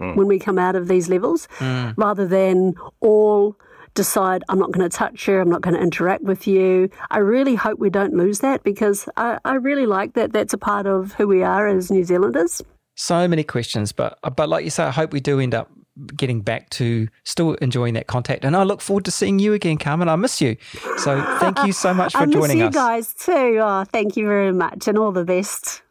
mm. 0.00 0.16
when 0.16 0.26
we 0.26 0.38
come 0.38 0.58
out 0.58 0.74
of 0.74 0.88
these 0.88 1.08
levels 1.08 1.48
mm. 1.58 1.94
rather 1.96 2.26
than 2.26 2.74
all 3.00 3.56
decide 3.94 4.44
I'm 4.48 4.58
not 4.58 4.70
going 4.70 4.88
to 4.88 4.96
touch 4.96 5.28
you, 5.28 5.40
I'm 5.40 5.50
not 5.50 5.60
going 5.60 5.74
to 5.74 5.82
interact 5.82 6.22
with 6.22 6.46
you. 6.46 6.88
I 7.10 7.18
really 7.18 7.56
hope 7.56 7.78
we 7.78 7.90
don't 7.90 8.14
lose 8.14 8.38
that 8.40 8.62
because 8.62 9.08
I, 9.16 9.38
I 9.44 9.54
really 9.54 9.86
like 9.86 10.14
that. 10.14 10.32
That's 10.32 10.54
a 10.54 10.58
part 10.58 10.86
of 10.86 11.12
who 11.14 11.26
we 11.26 11.42
are 11.42 11.66
as 11.66 11.90
New 11.90 12.04
Zealanders. 12.04 12.62
So 13.00 13.28
many 13.28 13.44
questions, 13.44 13.92
but 13.92 14.18
but 14.34 14.48
like 14.48 14.64
you 14.64 14.70
say, 14.70 14.82
I 14.82 14.90
hope 14.90 15.12
we 15.12 15.20
do 15.20 15.38
end 15.38 15.54
up 15.54 15.70
getting 16.16 16.40
back 16.40 16.68
to 16.70 17.06
still 17.22 17.54
enjoying 17.54 17.94
that 17.94 18.08
contact. 18.08 18.44
And 18.44 18.56
I 18.56 18.64
look 18.64 18.80
forward 18.80 19.04
to 19.04 19.12
seeing 19.12 19.38
you 19.38 19.52
again, 19.52 19.78
Carmen. 19.78 20.08
I 20.08 20.16
miss 20.16 20.40
you. 20.40 20.56
So 20.96 21.22
thank 21.38 21.64
you 21.64 21.72
so 21.72 21.94
much 21.94 22.12
for 22.18 22.26
joining 22.26 22.60
us. 22.60 22.74
I 22.76 22.96
miss 22.96 23.14
you 23.14 23.14
guys 23.14 23.14
too. 23.14 23.58
Oh, 23.62 23.84
thank 23.84 24.16
you 24.16 24.26
very 24.26 24.52
much 24.52 24.88
and 24.88 24.98
all 24.98 25.12
the 25.12 25.24
best. 25.24 25.82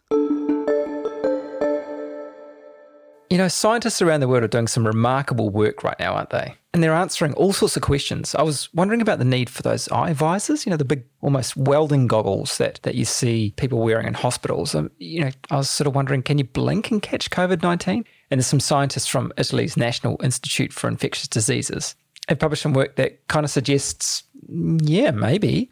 You 3.29 3.37
know, 3.37 3.47
scientists 3.47 4.01
around 4.01 4.21
the 4.21 4.27
world 4.27 4.43
are 4.43 4.47
doing 4.47 4.67
some 4.67 4.87
remarkable 4.87 5.49
work 5.49 5.83
right 5.83 5.99
now, 5.99 6.13
aren't 6.13 6.29
they? 6.29 6.55
And 6.73 6.81
they're 6.81 6.93
answering 6.93 7.33
all 7.33 7.51
sorts 7.53 7.75
of 7.75 7.81
questions. 7.81 8.35
I 8.35 8.43
was 8.43 8.73
wondering 8.73 9.01
about 9.01 9.19
the 9.19 9.25
need 9.25 9.49
for 9.49 9.63
those 9.63 9.87
eye 9.89 10.13
visors, 10.13 10.65
you 10.65 10.69
know, 10.69 10.77
the 10.77 10.85
big, 10.85 11.03
almost 11.21 11.57
welding 11.57 12.07
goggles 12.07 12.57
that, 12.57 12.79
that 12.83 12.95
you 12.95 13.03
see 13.03 13.53
people 13.57 13.79
wearing 13.79 14.07
in 14.07 14.13
hospitals. 14.13 14.75
Um, 14.75 14.91
you 14.97 15.21
know, 15.21 15.31
I 15.49 15.57
was 15.57 15.69
sort 15.69 15.87
of 15.87 15.95
wondering, 15.95 16.23
can 16.23 16.37
you 16.37 16.45
blink 16.45 16.91
and 16.91 17.01
catch 17.01 17.29
COVID 17.29 17.63
19? 17.63 18.05
And 18.29 18.39
there's 18.39 18.47
some 18.47 18.59
scientists 18.59 19.07
from 19.07 19.33
Italy's 19.37 19.75
National 19.75 20.19
Institute 20.23 20.71
for 20.71 20.87
Infectious 20.87 21.27
Diseases 21.27 21.95
They've 22.27 22.37
published 22.37 22.63
some 22.63 22.73
work 22.73 22.95
that 22.97 23.25
kind 23.27 23.45
of 23.45 23.49
suggests, 23.49 24.23
yeah, 24.49 25.11
maybe. 25.11 25.69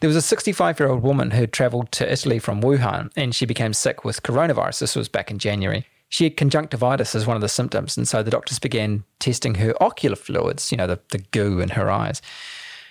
There 0.00 0.08
was 0.08 0.16
a 0.16 0.22
65 0.22 0.78
year 0.78 0.88
old 0.88 1.02
woman 1.02 1.32
who 1.32 1.46
traveled 1.46 1.92
to 1.92 2.10
Italy 2.10 2.38
from 2.38 2.62
Wuhan 2.62 3.10
and 3.16 3.34
she 3.34 3.44
became 3.44 3.74
sick 3.74 4.04
with 4.04 4.22
coronavirus. 4.22 4.80
This 4.80 4.96
was 4.96 5.08
back 5.08 5.30
in 5.30 5.38
January. 5.38 5.84
She 6.10 6.24
had 6.24 6.36
conjunctivitis 6.36 7.14
as 7.14 7.26
one 7.26 7.36
of 7.36 7.40
the 7.40 7.48
symptoms, 7.48 7.96
and 7.96 8.06
so 8.06 8.22
the 8.22 8.32
doctors 8.32 8.58
began 8.58 9.04
testing 9.20 9.54
her 9.54 9.80
ocular 9.80 10.16
fluids, 10.16 10.70
you 10.70 10.76
know, 10.76 10.88
the, 10.88 11.00
the 11.10 11.18
goo 11.30 11.60
in 11.60 11.70
her 11.70 11.88
eyes. 11.88 12.20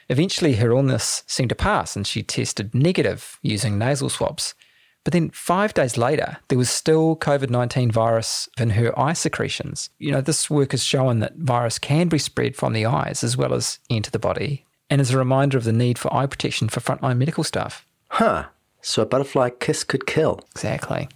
Eventually, 0.08 0.56
her 0.56 0.72
illness 0.72 1.24
seemed 1.28 1.50
to 1.50 1.56
pass, 1.56 1.96
and 1.96 2.08
she 2.08 2.24
tested 2.24 2.74
negative 2.74 3.38
using 3.44 3.78
nasal 3.78 4.10
swabs. 4.10 4.56
But 5.04 5.12
then 5.14 5.30
five 5.32 5.74
days 5.74 5.98
later, 5.98 6.38
there 6.48 6.58
was 6.58 6.70
still 6.70 7.18
COVID 7.18 7.50
19 7.50 7.92
virus 7.92 8.48
in 8.58 8.72
her 8.72 8.98
eye 8.98 9.14
secretions. 9.14 9.90
You 10.00 10.14
know, 10.14 10.22
this 10.22 10.50
work 10.50 10.72
has 10.72 10.84
shown 10.84 11.20
that 11.20 11.36
virus 11.36 11.78
can 11.78 12.08
be 12.08 12.18
spread 12.18 12.56
from 12.56 12.74
the 12.74 12.86
eyes 12.86 13.24
as 13.24 13.36
well 13.36 13.54
as 13.54 13.80
into 13.90 14.12
the 14.12 14.20
body, 14.20 14.66
and 14.90 15.02
is 15.02 15.12
a 15.12 15.18
reminder 15.18 15.58
of 15.58 15.66
the 15.66 15.74
need 15.74 16.00
for 16.00 16.14
eye 16.14 16.26
protection 16.26 16.70
for 16.70 16.80
frontline 16.80 17.18
medical 17.18 17.44
staff. 17.44 17.86
Huh. 18.08 18.46
So 18.82 19.02
a 19.02 19.06
butterfly 19.06 19.50
kiss 19.50 19.84
could 19.84 20.08
kill. 20.08 20.40
Exactly. 20.52 21.10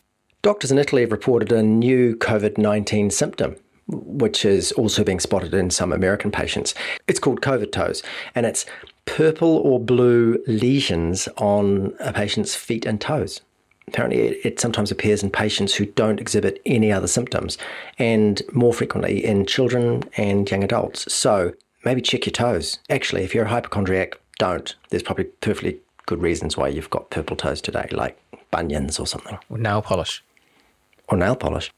Doctors 0.44 0.74
in 0.74 0.78
Italy 0.78 1.04
have 1.04 1.12
reported 1.14 1.54
a 1.54 1.64
new 1.64 2.18
COVID 2.18 2.58
19 2.58 3.12
symptom, 3.12 3.56
which 3.88 4.44
is 4.44 4.74
also 4.74 5.02
being 5.02 5.22
spotted 5.22 5.54
in 5.54 5.70
some 5.70 5.94
American 5.94 6.32
patients. 6.32 6.74
It's 7.08 7.18
called 7.18 7.40
COVID 7.40 7.72
toes, 7.72 8.04
and 8.36 8.46
it's 8.46 8.66
purple 9.06 9.60
or 9.60 9.80
blue 9.80 10.44
lesions 10.46 11.30
on 11.38 11.94
a 12.02 12.12
patient's 12.12 12.56
feet 12.56 12.86
and 12.86 13.00
toes. 13.00 13.40
Apparently, 13.88 14.20
it, 14.20 14.46
it, 14.46 14.60
sometimes 14.60 14.92
appears 14.92 15.24
in 15.24 15.30
patients 15.30 15.76
who 15.76 15.86
don't 15.86 16.20
exhibit 16.20 16.62
any 16.66 16.92
other 16.92 17.08
symptoms, 17.08 17.58
and 17.98 18.42
more 18.52 18.74
frequently 18.74 19.24
in 19.24 19.46
children 19.46 20.04
and 20.18 20.52
young 20.52 20.62
adults. 20.62 21.14
So 21.14 21.54
maybe 21.86 22.02
check 22.02 22.26
your 22.26 22.34
toes. 22.34 22.80
Actually, 22.90 23.24
if 23.24 23.34
you're 23.34 23.46
a 23.46 23.50
hypochondriac, 23.50 24.20
don't. 24.40 24.76
There's 24.90 25.04
probably 25.04 25.24
perfectly 25.40 25.80
good 26.06 26.22
reasons 26.22 26.58
why 26.58 26.68
you've 26.68 26.90
got 26.90 27.12
purple 27.12 27.38
toes 27.38 27.62
today, 27.62 27.88
like 27.92 28.20
bunions 28.52 29.00
or 29.00 29.08
something. 29.08 29.40
Nail 29.50 29.82
polish. 29.82 30.22
Or 31.10 31.18
nail 31.18 31.36
polish. 31.36 31.72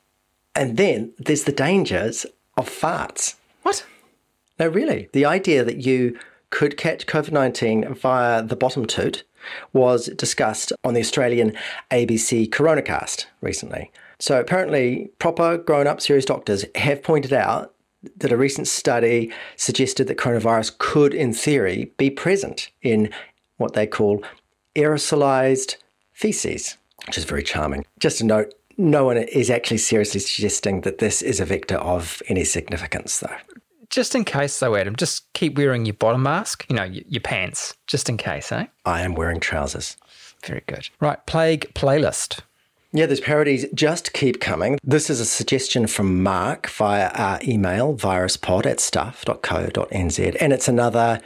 And 0.55 0.77
then 0.77 1.13
there's 1.17 1.43
the 1.43 1.51
dangers 1.51 2.25
of 2.57 2.69
farts. 2.69 3.35
What? 3.63 3.85
No, 4.59 4.67
really. 4.67 5.09
The 5.11 5.25
idea 5.25 5.63
that 5.63 5.85
you 5.85 6.17
could 6.49 6.77
catch 6.77 7.05
COVID 7.05 7.31
19 7.31 7.93
via 7.95 8.41
the 8.41 8.55
bottom 8.55 8.85
toot 8.85 9.23
was 9.73 10.07
discussed 10.07 10.71
on 10.83 10.93
the 10.93 11.01
Australian 11.01 11.53
ABC 11.91 12.49
Coronacast 12.49 13.25
recently. 13.41 13.91
So 14.19 14.39
apparently, 14.39 15.09
proper 15.19 15.57
grown 15.57 15.87
up 15.87 16.01
serious 16.01 16.25
doctors 16.25 16.65
have 16.75 17.03
pointed 17.03 17.33
out 17.33 17.73
that 18.17 18.31
a 18.31 18.37
recent 18.37 18.67
study 18.67 19.31
suggested 19.55 20.07
that 20.07 20.17
coronavirus 20.17 20.77
could, 20.77 21.13
in 21.13 21.33
theory, 21.33 21.91
be 21.97 22.09
present 22.09 22.69
in 22.81 23.11
what 23.57 23.73
they 23.73 23.87
call 23.87 24.23
aerosolized 24.75 25.75
feces, 26.13 26.77
which 27.07 27.17
is 27.17 27.25
very 27.25 27.43
charming. 27.43 27.85
Just 27.99 28.21
a 28.21 28.25
note 28.25 28.53
no 28.77 29.05
one 29.05 29.17
is 29.17 29.49
actually 29.49 29.77
seriously 29.77 30.19
suggesting 30.19 30.81
that 30.81 30.99
this 30.99 31.21
is 31.21 31.39
a 31.39 31.45
vector 31.45 31.77
of 31.77 32.21
any 32.27 32.43
significance, 32.43 33.19
though. 33.19 33.35
Just 33.89 34.15
in 34.15 34.25
case, 34.25 34.59
though, 34.59 34.75
Adam, 34.75 34.95
just 34.95 35.31
keep 35.33 35.57
wearing 35.57 35.85
your 35.85 35.93
bottom 35.93 36.23
mask, 36.23 36.65
you 36.69 36.75
know, 36.75 36.83
your, 36.83 37.03
your 37.07 37.21
pants, 37.21 37.75
just 37.87 38.09
in 38.09 38.17
case, 38.17 38.51
eh? 38.51 38.65
I 38.85 39.01
am 39.01 39.15
wearing 39.15 39.39
trousers. 39.39 39.95
Very 40.43 40.63
good. 40.67 40.89
Right, 40.99 41.23
plague 41.25 41.71
playlist. 41.73 42.41
Yeah, 42.91 43.07
those 43.07 43.19
parodies 43.19 43.65
just 43.73 44.13
keep 44.13 44.39
coming. 44.39 44.79
This 44.81 45.09
is 45.09 45.19
a 45.19 45.25
suggestion 45.25 45.85
from 45.85 46.23
Mark 46.23 46.67
via 46.69 47.09
our 47.09 47.39
email, 47.43 47.93
viruspod 47.93 48.65
at 48.65 48.79
stuff.co.nz. 48.79 50.37
And 50.39 50.53
it's 50.53 50.67
another 50.69 51.19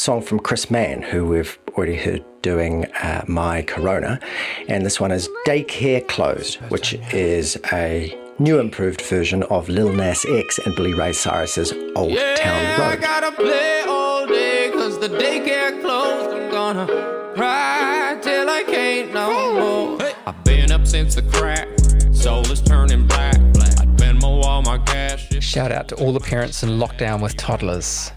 song 0.00 0.22
from 0.22 0.40
Chris 0.40 0.70
Mann, 0.70 1.02
who 1.02 1.26
we've 1.26 1.58
already 1.72 1.96
heard 1.96 2.24
doing 2.40 2.86
uh, 3.02 3.22
My 3.28 3.60
Corona. 3.60 4.18
And 4.66 4.86
this 4.86 4.98
one 4.98 5.12
is 5.12 5.28
Daycare 5.46 6.08
Closed, 6.08 6.56
which 6.70 6.94
is 7.12 7.58
a 7.70 8.18
new 8.38 8.58
improved 8.58 9.02
version 9.02 9.42
of 9.44 9.68
Lil 9.68 9.92
Nas 9.92 10.24
X 10.26 10.58
and 10.64 10.74
Billy 10.74 10.94
Ray 10.94 11.12
Cyrus's 11.12 11.74
Old 11.94 12.12
yeah, 12.12 12.34
Town 12.36 12.80
Road. 12.80 12.86
I 12.86 12.96
gotta 12.96 13.32
play 13.32 13.82
all 13.86 14.26
day 14.26 14.70
cause 14.72 14.98
the 14.98 15.08
daycare 15.08 15.78
closed. 15.82 16.34
I'm 16.34 16.50
gonna 16.50 16.86
cry 17.34 18.18
till 18.22 18.48
I 18.48 18.62
can't 18.62 19.12
no 19.12 19.52
more. 19.52 19.98
Hey. 19.98 20.14
I've 20.26 20.42
been 20.44 20.72
up 20.72 20.86
since 20.86 21.14
the 21.14 21.22
crack, 21.22 21.68
soul 22.14 22.50
is 22.50 22.62
turning 22.62 23.06
black. 23.06 23.36
I 23.36 23.84
Venmo 23.96 24.42
all 24.44 24.62
my 24.62 24.78
cash. 24.78 25.28
Shout 25.40 25.70
out 25.70 25.88
to 25.88 25.94
all 25.96 26.14
the 26.14 26.20
parents 26.20 26.62
in 26.62 26.70
lockdown 26.70 27.20
with 27.20 27.36
toddlers. 27.36 28.12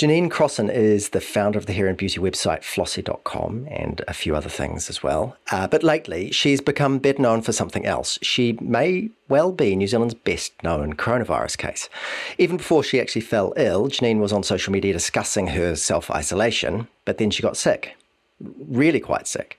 Jenene 0.00 0.30
Crossan 0.30 0.70
is 0.70 1.10
the 1.10 1.20
founder 1.20 1.58
of 1.58 1.66
the 1.66 1.74
hair 1.74 1.86
and 1.86 1.94
beauty 1.94 2.18
website 2.18 2.62
Flossie.com 2.62 3.68
and 3.70 4.00
a 4.08 4.14
few 4.14 4.34
other 4.34 4.48
things 4.48 4.88
as 4.88 5.02
well. 5.02 5.36
Uh, 5.50 5.66
but 5.66 5.82
lately, 5.82 6.30
she's 6.30 6.62
become 6.62 6.98
better 6.98 7.20
known 7.20 7.42
for 7.42 7.52
something 7.52 7.84
else. 7.84 8.18
She 8.22 8.56
may 8.62 9.10
well 9.28 9.52
be 9.52 9.76
New 9.76 9.86
Zealand's 9.86 10.14
best 10.14 10.54
known 10.62 10.94
coronavirus 10.94 11.58
case. 11.58 11.90
Even 12.38 12.56
before 12.56 12.82
she 12.82 12.98
actually 12.98 13.20
fell 13.20 13.52
ill, 13.58 13.88
Jenene 13.88 14.20
was 14.20 14.32
on 14.32 14.42
social 14.42 14.72
media 14.72 14.94
discussing 14.94 15.48
her 15.48 15.76
self 15.76 16.10
isolation, 16.10 16.88
but 17.04 17.18
then 17.18 17.30
she 17.30 17.42
got 17.42 17.58
sick. 17.58 17.94
Really 18.40 19.00
quite 19.00 19.26
sick. 19.26 19.58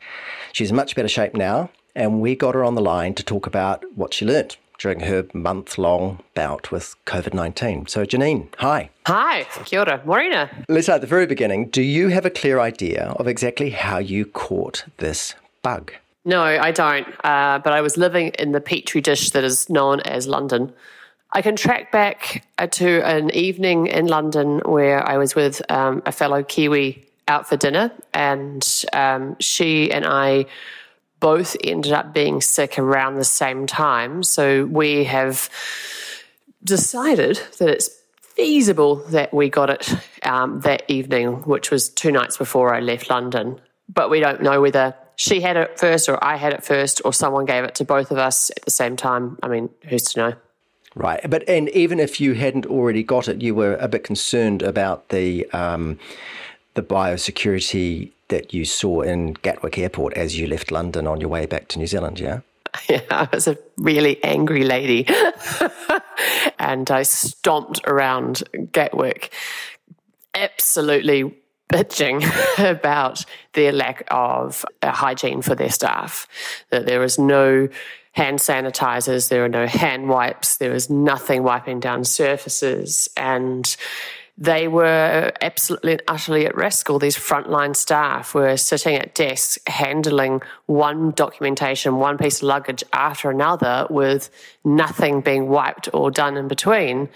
She's 0.54 0.72
in 0.72 0.76
much 0.76 0.96
better 0.96 1.08
shape 1.08 1.36
now, 1.36 1.70
and 1.96 2.20
we 2.20 2.36
got 2.36 2.56
her 2.56 2.64
on 2.64 2.74
the 2.74 2.82
line 2.82 3.14
to 3.14 3.24
talk 3.24 3.46
about 3.46 3.84
what 3.94 4.12
she 4.12 4.26
learnt 4.26 4.58
during 4.82 5.02
her 5.02 5.26
month 5.34 5.78
long 5.78 6.20
bout 6.34 6.72
with 6.72 6.96
COVID 7.06 7.34
19. 7.34 7.88
So, 7.88 8.04
Jenene, 8.04 8.48
hi. 8.58 8.90
Hi, 9.06 9.46
kia 9.66 9.82
ora, 9.82 10.02
Morena. 10.06 10.50
Let's 10.68 10.88
start 10.88 10.96
at 10.98 11.02
the 11.02 11.08
very 11.08 11.28
beginning. 11.28 11.70
Do 11.70 11.84
you 11.84 12.08
have 12.08 12.26
a 12.26 12.32
clear 12.32 12.60
idea 12.60 13.14
of 13.18 13.28
exactly 13.28 13.70
how 13.70 14.00
you 14.00 14.26
caught 14.26 14.86
this 14.98 15.36
bug? 15.62 15.94
No, 16.26 16.42
I 16.42 16.72
don't. 16.72 17.08
Uh, 17.24 17.60
but 17.64 17.74
I 17.74 17.82
was 17.82 17.96
living 17.96 18.30
in 18.40 18.52
the 18.52 18.62
petri 18.62 19.02
dish 19.02 19.32
that 19.32 19.44
is 19.44 19.70
known 19.70 20.00
as 20.02 20.28
London. 20.28 20.74
I 21.32 21.42
can 21.42 21.56
track 21.56 21.92
back 21.92 22.46
uh, 22.58 22.68
to 22.68 23.06
an 23.06 23.30
evening 23.36 23.88
in 23.88 24.08
London 24.08 24.62
where 24.66 25.08
I 25.08 25.18
was 25.18 25.36
with 25.36 25.62
um, 25.72 26.02
a 26.06 26.12
fellow 26.12 26.44
Kiwi 26.44 27.06
out 27.28 27.48
for 27.48 27.56
dinner, 27.56 27.92
and 28.14 28.68
um, 28.94 29.38
she 29.40 29.92
and 29.92 30.06
I 30.06 30.46
both 31.22 31.56
ended 31.64 31.94
up 31.94 32.14
being 32.14 32.42
sick 32.42 32.78
around 32.78 33.16
the 33.16 33.24
same 33.24 33.66
time. 33.66 34.24
So 34.24 34.66
we 34.66 35.06
have 35.06 35.50
decided 36.64 37.40
that 37.60 37.70
it's 37.70 37.90
feasible 38.20 38.96
that 38.96 39.34
we 39.34 39.50
got 39.50 39.70
it 39.70 39.94
um, 40.24 40.60
that 40.62 40.84
evening, 40.90 41.44
which 41.44 41.72
was 41.72 41.88
two 41.88 42.12
nights 42.12 42.36
before 42.36 42.74
I 42.74 42.82
left 42.82 43.10
London. 43.10 43.62
But 43.88 44.10
we 44.10 44.20
don't 44.20 44.42
know 44.42 44.60
whether 44.60 44.96
she 45.16 45.40
had 45.40 45.56
it 45.56 45.80
first 45.80 46.10
or 46.10 46.22
I 46.24 46.36
had 46.36 46.54
it 46.54 46.64
first 46.64 47.02
or 47.06 47.14
someone 47.14 47.46
gave 47.46 47.64
it 47.64 47.76
to 47.76 47.86
both 47.86 48.12
of 48.12 48.18
us 48.18 48.50
at 48.58 48.64
the 48.64 48.72
same 48.72 48.96
time. 48.96 49.38
I 49.44 49.48
mean, 49.48 49.70
who's 49.88 50.04
to 50.14 50.20
know? 50.20 50.34
Right, 50.94 51.22
but 51.30 51.48
and 51.48 51.70
even 51.70 52.00
if 52.02 52.20
you 52.20 52.34
hadn't 52.34 52.66
already 52.66 53.04
got 53.04 53.30
it, 53.30 53.42
you 53.42 53.56
were 53.56 53.76
a 53.76 53.88
bit 53.88 54.04
concerned 54.04 54.62
about 54.62 55.08
the 55.08 55.50
um, 55.52 56.00
the 56.74 56.82
biosecurity 56.82 58.12
that 58.32 58.54
you 58.54 58.66
saw 58.66 59.02
in 59.02 59.34
Gatwick 59.34 59.78
Airport 59.78 60.14
as 60.16 60.38
you 60.38 60.48
left 60.48 60.72
London 60.72 61.06
on 61.06 61.22
your 61.22 61.30
way 61.30 61.46
back 61.46 61.68
to 61.70 61.80
New 61.80 61.88
Zealand, 61.88 62.20
yeah? 62.20 62.40
Yeah, 62.90 63.02
I 63.12 63.28
was 63.32 63.48
a 63.48 63.58
really 63.78 64.24
angry 64.24 64.64
lady. 64.64 65.06
and 66.60 66.90
I 66.90 67.04
stomped 67.04 67.82
around 67.86 68.44
Gatwick, 68.72 69.34
absolutely 70.34 71.36
bitching 71.72 72.24
about 72.72 73.26
their 73.54 73.72
lack 73.72 74.08
of 74.10 74.66
hygiene 74.84 75.42
for 75.42 75.54
their 75.54 75.70
staff. 75.70 76.28
That 76.70 76.86
there 76.86 77.00
was 77.00 77.20
no 77.20 77.68
hand 78.14 78.40
sanitizers, 78.40 79.30
there 79.30 79.44
are 79.44 79.50
no 79.50 79.68
hand 79.68 80.10
wipes, 80.10 80.58
there 80.58 80.72
was 80.72 80.90
nothing 80.90 81.44
wiping 81.44 81.80
down 81.80 82.04
surfaces. 82.04 83.10
And 83.16 83.76
they 84.42 84.68
were 84.68 85.32
absolutely 85.40 85.92
and 85.92 86.02
utterly 86.08 86.48
at 86.48 86.56
risk. 86.56 86.90
All 86.90 86.98
these 86.98 87.16
frontline 87.16 87.76
staff 87.76 88.34
were 88.34 88.58
sitting 88.58 88.96
at 88.96 89.14
desks 89.14 89.60
handling 89.68 90.42
one 90.66 91.12
documentation, 91.12 91.98
one 91.98 92.18
piece 92.18 92.38
of 92.38 92.44
luggage 92.44 92.84
after 92.92 93.30
another 93.30 93.86
with 93.92 94.32
nothing 94.64 95.22
being 95.22 95.48
wiped 95.48 95.90
or 95.94 96.10
done 96.10 96.38
in 96.38 96.48
between. 96.48 97.08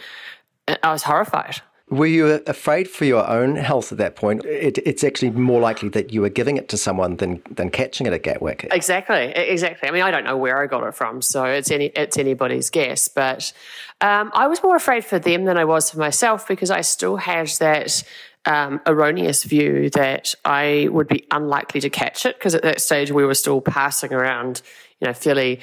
I 0.68 0.92
was 0.92 1.02
horrified. 1.02 1.62
Were 1.90 2.08
you 2.08 2.26
afraid 2.48 2.90
for 2.90 3.06
your 3.06 3.28
own 3.30 3.58
health 3.58 3.92
at 3.92 4.00
that 4.00 4.16
point? 4.16 4.44
It, 4.44 4.80
it's 4.80 5.04
actually 5.04 5.30
more 5.30 5.62
likely 5.62 5.88
that 5.90 6.12
you 6.12 6.22
were 6.22 6.30
giving 6.30 6.58
it 6.58 6.68
to 6.70 6.78
someone 6.78 7.18
than 7.18 7.44
than 7.52 7.70
catching 7.70 8.08
it 8.08 8.14
at 8.14 8.24
Gatwick. 8.24 8.68
Exactly, 8.72 9.26
exactly. 9.36 9.88
I 9.88 9.92
mean, 9.92 10.02
I 10.02 10.10
don't 10.10 10.24
know 10.24 10.36
where 10.36 10.60
I 10.60 10.66
got 10.66 10.84
it 10.84 10.96
from, 10.96 11.22
so 11.22 11.46
it's 11.46 11.70
any 11.70 11.88
it's 11.88 12.18
anybody's 12.18 12.72
guess. 12.72 13.08
But 13.08 13.54
um, 14.02 14.32
I 14.34 14.48
was 14.48 14.64
more 14.64 14.76
afraid 14.76 15.06
for 15.06 15.20
them 15.20 15.46
than 15.46 15.58
I 15.58 15.66
was 15.66 15.92
for 15.92 16.00
myself 16.00 16.48
because 16.48 16.72
I 16.72 16.82
still 16.82 17.18
had 17.18 17.50
that 17.60 18.04
um, 18.46 18.82
erroneous 18.88 19.44
view 19.44 19.92
that 19.92 20.34
I 20.44 20.88
would 20.92 21.08
be 21.08 21.28
unlikely 21.30 21.82
to 21.82 21.90
catch 21.92 22.26
it 22.26 22.38
because 22.40 22.56
at 22.56 22.64
that 22.64 22.82
stage 22.82 23.12
we 23.12 23.26
were 23.26 23.36
still 23.36 23.62
passing 23.62 24.12
around, 24.12 24.62
you 25.00 25.08
know, 25.08 25.14
fairly 25.14 25.60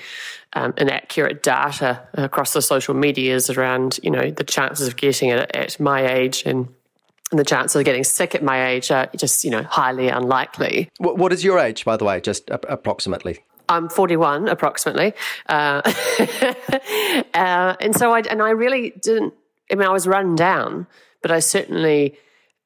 um, 0.55 0.75
inaccurate 0.77 1.43
data 1.43 2.07
across 2.15 2.53
the 2.53 2.63
social 2.63 2.95
medias 2.95 3.51
around, 3.51 3.99
you 4.03 4.11
know, 4.11 4.31
the 4.31 4.45
chances 4.45 4.87
of 4.87 4.97
getting 4.97 5.31
it 5.31 5.51
at 5.55 5.81
my 5.81 6.07
age 6.07 6.43
and 6.45 6.69
and 7.31 7.39
the 7.39 7.45
chances 7.45 7.77
of 7.77 7.85
getting 7.87 8.05
sick 8.05 8.35
at 8.35 8.43
my 8.43 8.67
age 8.69 8.91
are 8.91 9.09
just, 9.17 9.43
you 9.43 9.51
know, 9.51 9.63
highly 9.63 10.09
unlikely. 10.09 10.91
What, 10.99 11.17
what 11.17 11.33
is 11.33 11.43
your 11.43 11.59
age, 11.59 11.83
by 11.83 11.97
the 11.97 12.05
way, 12.05 12.21
just 12.21 12.51
approximately? 12.51 13.39
I'm 13.71 13.89
41 13.89 14.49
approximately, 14.49 15.15
uh, 15.49 15.81
uh, 17.35 17.77
and 17.81 17.97
so 17.97 18.13
I 18.13 18.21
and 18.21 18.43
I 18.43 18.51
really 18.51 18.91
didn't. 19.01 19.33
I 19.71 19.77
mean, 19.77 19.89
I 19.89 19.93
was 19.93 20.07
run 20.07 20.37
down, 20.37 20.87
but 21.23 21.31
I 21.31 21.39
certainly 21.39 22.19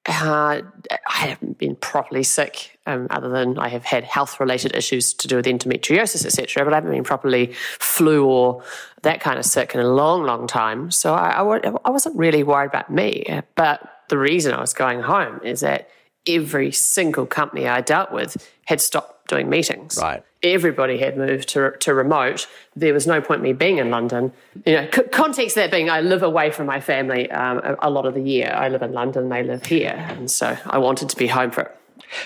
uh, 0.08 0.62
I 0.90 0.98
haven't 1.08 1.58
been 1.58 1.76
properly 1.76 2.22
sick, 2.22 2.78
um, 2.86 3.06
other 3.10 3.28
than 3.28 3.58
I 3.58 3.68
have 3.68 3.84
had 3.84 4.04
health 4.04 4.38
related 4.38 4.76
issues 4.76 5.12
to 5.14 5.28
do 5.28 5.36
with 5.36 5.46
endometriosis, 5.46 6.24
etc. 6.24 6.64
But 6.64 6.72
I 6.72 6.76
haven't 6.76 6.92
been 6.92 7.04
properly 7.04 7.52
flu 7.78 8.26
or 8.26 8.62
that 9.02 9.20
kind 9.20 9.38
of 9.38 9.44
sick 9.44 9.74
in 9.74 9.80
a 9.80 9.88
long, 9.88 10.24
long 10.24 10.46
time. 10.46 10.90
So 10.90 11.14
I, 11.14 11.40
I, 11.40 11.72
I 11.84 11.90
wasn't 11.90 12.16
really 12.16 12.42
worried 12.42 12.68
about 12.68 12.90
me. 12.90 13.42
But 13.54 14.04
the 14.08 14.18
reason 14.18 14.52
I 14.52 14.60
was 14.60 14.72
going 14.72 15.00
home 15.00 15.40
is 15.42 15.60
that 15.60 15.90
every 16.26 16.72
single 16.72 17.26
company 17.26 17.68
I 17.68 17.80
dealt 17.80 18.12
with 18.12 18.36
had 18.66 18.80
stopped 18.80 19.15
doing 19.28 19.48
meetings. 19.48 19.98
Right. 20.00 20.22
Everybody 20.42 20.98
had 20.98 21.16
moved 21.16 21.48
to, 21.50 21.72
to 21.80 21.94
remote. 21.94 22.46
There 22.74 22.94
was 22.94 23.06
no 23.06 23.20
point 23.20 23.42
me 23.42 23.52
being 23.52 23.78
in 23.78 23.90
London. 23.90 24.32
You 24.64 24.74
know, 24.74 24.88
c- 24.92 25.02
context 25.04 25.56
that 25.56 25.70
being, 25.70 25.90
I 25.90 26.00
live 26.00 26.22
away 26.22 26.50
from 26.50 26.66
my 26.66 26.80
family 26.80 27.30
um, 27.30 27.58
a, 27.58 27.76
a 27.82 27.90
lot 27.90 28.06
of 28.06 28.14
the 28.14 28.22
year. 28.22 28.52
I 28.54 28.68
live 28.68 28.82
in 28.82 28.92
London, 28.92 29.28
they 29.28 29.42
live 29.42 29.66
here, 29.66 29.96
and 30.10 30.30
so 30.30 30.56
I 30.66 30.78
wanted 30.78 31.08
to 31.08 31.16
be 31.16 31.26
home 31.26 31.50
for 31.50 31.62
it. 31.62 31.76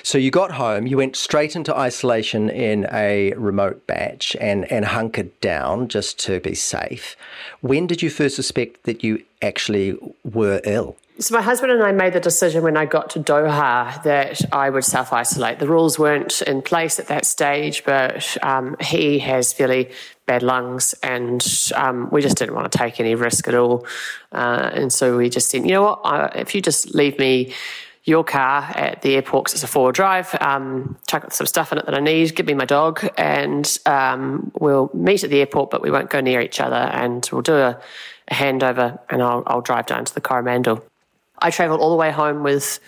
So 0.02 0.19
you 0.19 0.30
got 0.30 0.52
home, 0.52 0.87
you 0.87 0.97
went 0.97 1.16
straight 1.16 1.57
into 1.57 1.75
isolation 1.76 2.50
in 2.50 2.87
a 2.92 3.33
remote 3.35 3.87
bach 3.87 4.35
and, 4.38 4.71
and 4.71 4.85
hunkered 4.85 5.38
down 5.40 5.88
just 5.88 6.19
to 6.21 6.40
be 6.40 6.54
safe. 6.54 7.16
When 7.61 7.87
did 7.87 8.02
you 8.02 8.11
first 8.11 8.37
suspect 8.37 8.85
that 8.85 9.02
you 9.02 9.25
actually 9.40 9.97
were 10.25 10.61
ill? 10.64 10.97
So 11.21 11.35
my 11.35 11.43
husband 11.43 11.71
and 11.71 11.83
I 11.83 11.93
made 11.93 12.15
the 12.15 12.21
decision 12.21 12.62
when 12.62 12.79
I 12.79 12.87
got 12.87 13.11
to 13.11 13.21
Doha 13.21 14.03
that 14.05 14.41
I 14.55 14.71
would 14.71 14.85
self 14.85 15.12
isolate. 15.12 15.59
The 15.59 15.69
rules 15.69 15.99
weren't 15.99 16.41
in 16.41 16.62
place 16.62 16.99
at 16.99 17.09
that 17.09 17.27
stage, 17.27 17.85
but 17.85 18.39
um, 18.43 18.75
he 18.81 19.19
has 19.19 19.53
fairly 19.53 19.91
bad 20.25 20.43
lungs, 20.43 20.95
and 21.03 21.47
um, 21.75 22.09
we 22.11 22.23
just 22.23 22.39
didn't 22.39 22.55
want 22.55 22.73
to 22.73 22.79
take 22.79 23.00
any 23.00 23.15
risk 23.15 23.47
at 23.49 23.55
all. 23.55 23.87
Uh, 24.33 24.71
and 24.73 24.91
so 24.91 25.19
we 25.19 25.29
just 25.29 25.50
said, 25.50 25.65
you 25.65 25.73
know 25.73 25.83
what, 25.83 26.00
I, 26.05 26.27
if 26.37 26.55
you 26.55 26.62
just 26.62 26.95
leave 26.95 27.19
me 27.19 27.53
your 28.05 28.25
car 28.25 28.62
at 28.75 29.03
the 29.03 29.15
airport 29.15 29.45
because 29.45 29.55
it's 29.55 29.62
a 29.62 29.67
four 29.67 29.85
wheel 29.85 29.93
drive. 29.93 30.35
Um, 30.41 30.97
chuck 31.07 31.31
some 31.35 31.47
stuff 31.47 31.71
in 31.71 31.77
it 31.77 31.85
that 31.85 31.95
I 31.95 32.00
need. 32.00 32.35
Give 32.35 32.47
me 32.47 32.55
my 32.55 32.65
dog, 32.65 33.07
and 33.19 33.79
um, 33.85 34.53
we'll 34.59 34.91
meet 34.95 35.23
at 35.23 35.29
the 35.29 35.41
airport, 35.41 35.71
but 35.71 35.83
we 35.83 35.91
won't 35.91 36.09
go 36.09 36.23
near 36.23 36.41
each 36.41 36.61
other. 36.61 36.77
And 36.77 37.29
we'll 37.31 37.43
do 37.43 37.57
a, 37.57 37.79
handover, 38.31 38.99
and 39.11 39.23
I'll, 39.23 39.43
I'll 39.47 39.61
drive 39.61 39.87
down 39.87 40.05
to 40.05 40.15
the 40.15 40.21
Coromandel. 40.21 40.85
I 41.42 41.50
travelled 41.50 41.80
all 41.80 41.90
the 41.90 41.97
way 41.97 42.11
home 42.11 42.42
with 42.42 42.80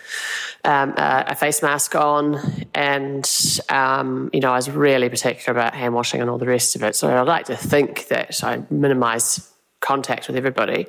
um, 0.63 0.93
a, 0.97 1.25
a, 1.29 1.35
face 1.35 1.61
mask 1.61 1.95
on, 1.95 2.39
and 2.73 3.29
um, 3.69 4.29
you 4.31 4.39
know 4.39 4.51
I 4.51 4.55
was 4.55 4.69
really 4.69 5.09
particular 5.09 5.57
about 5.59 5.73
hand 5.73 5.93
washing 5.93 6.21
and 6.21 6.29
all 6.29 6.37
the 6.37 6.45
rest 6.45 6.75
of 6.75 6.83
it. 6.83 6.95
So 6.95 7.15
I'd 7.15 7.27
like 7.27 7.45
to 7.45 7.57
think 7.57 8.07
that 8.07 8.43
I 8.43 8.63
minimise 8.69 9.51
contact 9.81 10.27
with 10.27 10.37
everybody. 10.37 10.87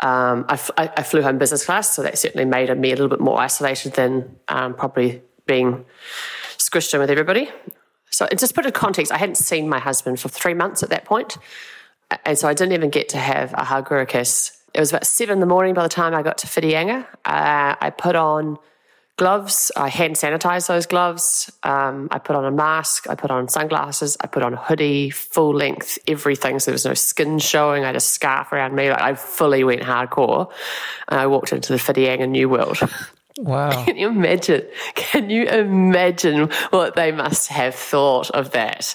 Um, 0.00 0.46
I, 0.48 0.58
I, 0.76 1.02
flew 1.02 1.22
home 1.22 1.38
business 1.38 1.64
class, 1.64 1.92
so 1.92 2.02
that 2.02 2.16
certainly 2.16 2.44
made 2.44 2.76
me 2.78 2.90
a 2.90 2.94
little 2.94 3.08
bit 3.08 3.20
more 3.20 3.40
isolated 3.40 3.94
than 3.94 4.36
um, 4.46 4.74
probably 4.74 5.22
being 5.46 5.84
squished 6.56 6.94
in 6.94 7.00
with 7.00 7.10
everybody. 7.10 7.50
So, 8.10 8.28
just 8.36 8.54
put 8.54 8.64
in 8.64 8.72
context, 8.72 9.10
I 9.10 9.18
hadn't 9.18 9.36
seen 9.36 9.68
my 9.68 9.80
husband 9.80 10.20
for 10.20 10.28
three 10.28 10.54
months 10.54 10.84
at 10.84 10.90
that 10.90 11.04
point, 11.04 11.36
and 12.24 12.38
so 12.38 12.48
I 12.48 12.54
didn't 12.54 12.74
even 12.74 12.90
get 12.90 13.08
to 13.10 13.18
have 13.18 13.52
a 13.54 13.64
hug 13.64 13.90
or 13.90 14.00
a 14.00 14.06
kiss 14.06 14.57
it 14.78 14.80
was 14.80 14.92
about 14.92 15.06
seven 15.06 15.32
in 15.32 15.40
the 15.40 15.46
morning 15.46 15.74
by 15.74 15.82
the 15.82 15.88
time 15.88 16.14
I 16.14 16.22
got 16.22 16.38
to 16.38 16.46
Whitianga. 16.46 17.04
Uh, 17.24 17.74
I 17.80 17.90
put 17.90 18.14
on 18.14 18.58
gloves. 19.16 19.72
I 19.74 19.88
hand 19.88 20.14
sanitized 20.14 20.68
those 20.68 20.86
gloves. 20.86 21.50
Um, 21.64 22.06
I 22.12 22.20
put 22.20 22.36
on 22.36 22.44
a 22.44 22.52
mask. 22.52 23.10
I 23.10 23.16
put 23.16 23.32
on 23.32 23.48
sunglasses. 23.48 24.16
I 24.20 24.28
put 24.28 24.44
on 24.44 24.54
a 24.54 24.56
hoodie, 24.56 25.10
full 25.10 25.52
length, 25.52 25.98
everything. 26.06 26.60
So 26.60 26.70
there 26.70 26.74
was 26.74 26.84
no 26.84 26.94
skin 26.94 27.40
showing. 27.40 27.82
I 27.82 27.88
had 27.88 27.96
a 27.96 28.00
scarf 28.00 28.52
around 28.52 28.76
me. 28.76 28.88
Like 28.88 29.02
I 29.02 29.14
fully 29.16 29.64
went 29.64 29.82
hardcore. 29.82 30.48
And 31.08 31.18
I 31.18 31.26
walked 31.26 31.52
into 31.52 31.72
the 31.72 31.80
Whitianga 31.80 32.28
New 32.28 32.48
World. 32.48 32.78
Wow. 33.36 33.70
Can 33.84 33.96
you 33.96 34.06
imagine? 34.06 34.64
Can 34.94 35.28
you 35.28 35.46
imagine 35.46 36.50
what 36.70 36.94
they 36.94 37.10
must 37.10 37.48
have 37.48 37.74
thought 37.74 38.30
of 38.30 38.52
that? 38.52 38.94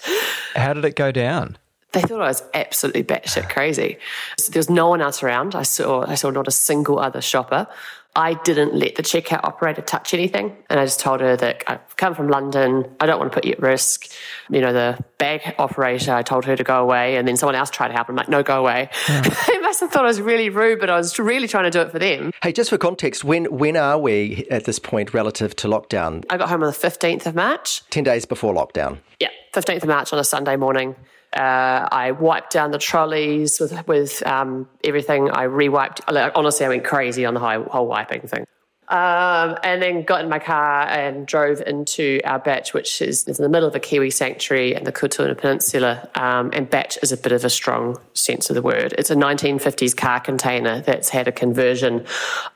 How 0.56 0.72
did 0.72 0.86
it 0.86 0.96
go 0.96 1.12
down? 1.12 1.58
They 1.94 2.02
thought 2.02 2.22
I 2.22 2.28
was 2.28 2.44
absolutely 2.54 3.04
batshit 3.04 3.50
crazy. 3.54 3.98
So 4.40 4.52
there 4.52 4.60
was 4.60 4.70
no 4.70 4.90
one 4.90 5.02
else 5.02 5.24
around. 5.24 5.56
I 5.56 5.64
saw 5.64 6.06
I 6.06 6.16
saw 6.16 6.30
not 6.30 6.48
a 6.48 6.52
single 6.52 7.00
other 7.00 7.22
shopper. 7.22 7.68
I 8.16 8.36
didn't 8.36 8.76
let 8.76 8.96
the 8.96 9.02
checkout 9.02 9.44
operator 9.44 9.82
touch 9.82 10.14
anything. 10.14 10.56
And 10.70 10.80
I 10.80 10.86
just 10.86 11.00
told 11.00 11.20
her 11.22 11.36
that 11.36 11.64
I've 11.66 11.98
come 11.98 12.14
from 12.14 12.28
London. 12.28 12.86
I 13.00 13.08
don't 13.08 13.18
want 13.18 13.32
to 13.32 13.36
put 13.36 13.44
you 13.44 13.54
at 13.54 13.60
risk. 13.60 14.06
You 14.52 14.62
know, 14.62 14.72
the 14.72 15.04
bag 15.18 15.56
operator, 15.58 16.14
I 16.14 16.22
told 16.22 16.46
her 16.46 16.56
to 16.56 16.64
go 16.64 16.80
away. 16.80 17.16
And 17.16 17.28
then 17.28 17.38
someone 17.38 17.56
else 17.56 17.72
tried 17.72 17.88
to 17.88 17.96
help. 17.96 18.10
I'm 18.10 18.16
like, 18.16 18.30
no, 18.30 18.44
go 18.44 18.60
away. 18.60 18.90
Yeah. 19.10 19.22
they 19.48 19.58
must 19.60 19.80
have 19.80 19.92
thought 19.92 20.04
I 20.04 20.10
was 20.10 20.22
really 20.22 20.50
rude, 20.50 20.80
but 20.80 20.92
I 20.92 20.98
was 20.98 21.18
really 21.18 21.48
trying 21.48 21.64
to 21.64 21.72
do 21.72 21.82
it 21.82 21.92
for 21.92 21.98
them. 21.98 22.32
Hey, 22.44 22.52
just 22.52 22.70
for 22.70 22.78
context, 22.78 23.24
when, 23.24 23.46
when 23.46 23.76
are 23.76 23.98
we 23.98 24.46
at 24.52 24.66
this 24.66 24.78
point 24.78 25.16
relative 25.16 25.56
to 25.58 25.68
lockdown? 25.68 26.24
I 26.30 26.38
got 26.38 26.50
home 26.50 26.62
on 26.62 26.70
the 26.70 26.78
15th 26.78 27.26
of 27.26 27.34
March. 27.34 27.82
10 27.90 28.04
days 28.04 28.26
before 28.26 28.54
lockdown. 28.54 29.00
Yeah, 29.20 29.30
15th 29.54 29.82
of 29.82 29.88
March 29.88 30.14
on 30.14 30.20
a 30.20 30.24
Sunday 30.24 30.56
morning. 30.56 30.96
Uh, 31.36 31.88
I 31.92 32.12
wiped 32.12 32.54
down 32.54 32.72
the 32.72 32.78
trolleys 32.78 33.60
with 33.60 33.88
with 33.88 34.26
um, 34.26 34.70
everything. 34.84 35.32
I 35.32 35.46
rewiped. 35.46 36.02
Honestly, 36.36 36.66
I 36.66 36.70
went 36.70 36.84
crazy 36.84 37.26
on 37.26 37.34
the 37.34 37.40
whole, 37.40 37.88
wiping 37.88 38.22
thing. 38.22 38.46
Um, 38.90 39.58
and 39.64 39.82
then 39.82 40.04
got 40.04 40.22
in 40.22 40.30
my 40.30 40.40
car 40.40 40.84
and 40.84 41.26
drove 41.26 41.62
into 41.62 42.20
our 42.26 42.38
Bach, 42.38 42.70
which 42.70 43.02
is, 43.02 43.28
is 43.28 43.40
in 43.40 43.44
the 43.44 43.50
middle 43.50 43.68
of 43.68 43.74
a 43.74 43.80
Kiwi 43.80 44.12
sanctuary 44.12 44.76
in 44.76 44.84
the 44.84 44.92
Kuaotunu 44.92 45.36
Peninsula. 45.38 46.08
Um, 46.14 46.52
and 46.54 46.70
Bach 46.70 47.02
is 47.02 47.12
a 47.12 47.18
bit 47.18 47.32
of 47.32 47.44
a 47.44 47.50
strong 47.50 47.98
sense 48.14 48.52
of 48.52 48.56
the 48.56 48.62
word. 48.62 48.94
It's 48.98 49.10
a 49.10 49.16
1950s 49.16 49.96
car 49.96 50.20
container 50.20 50.82
that's 50.82 51.10
had 51.10 51.28
a 51.28 51.32
conversion 51.32 52.06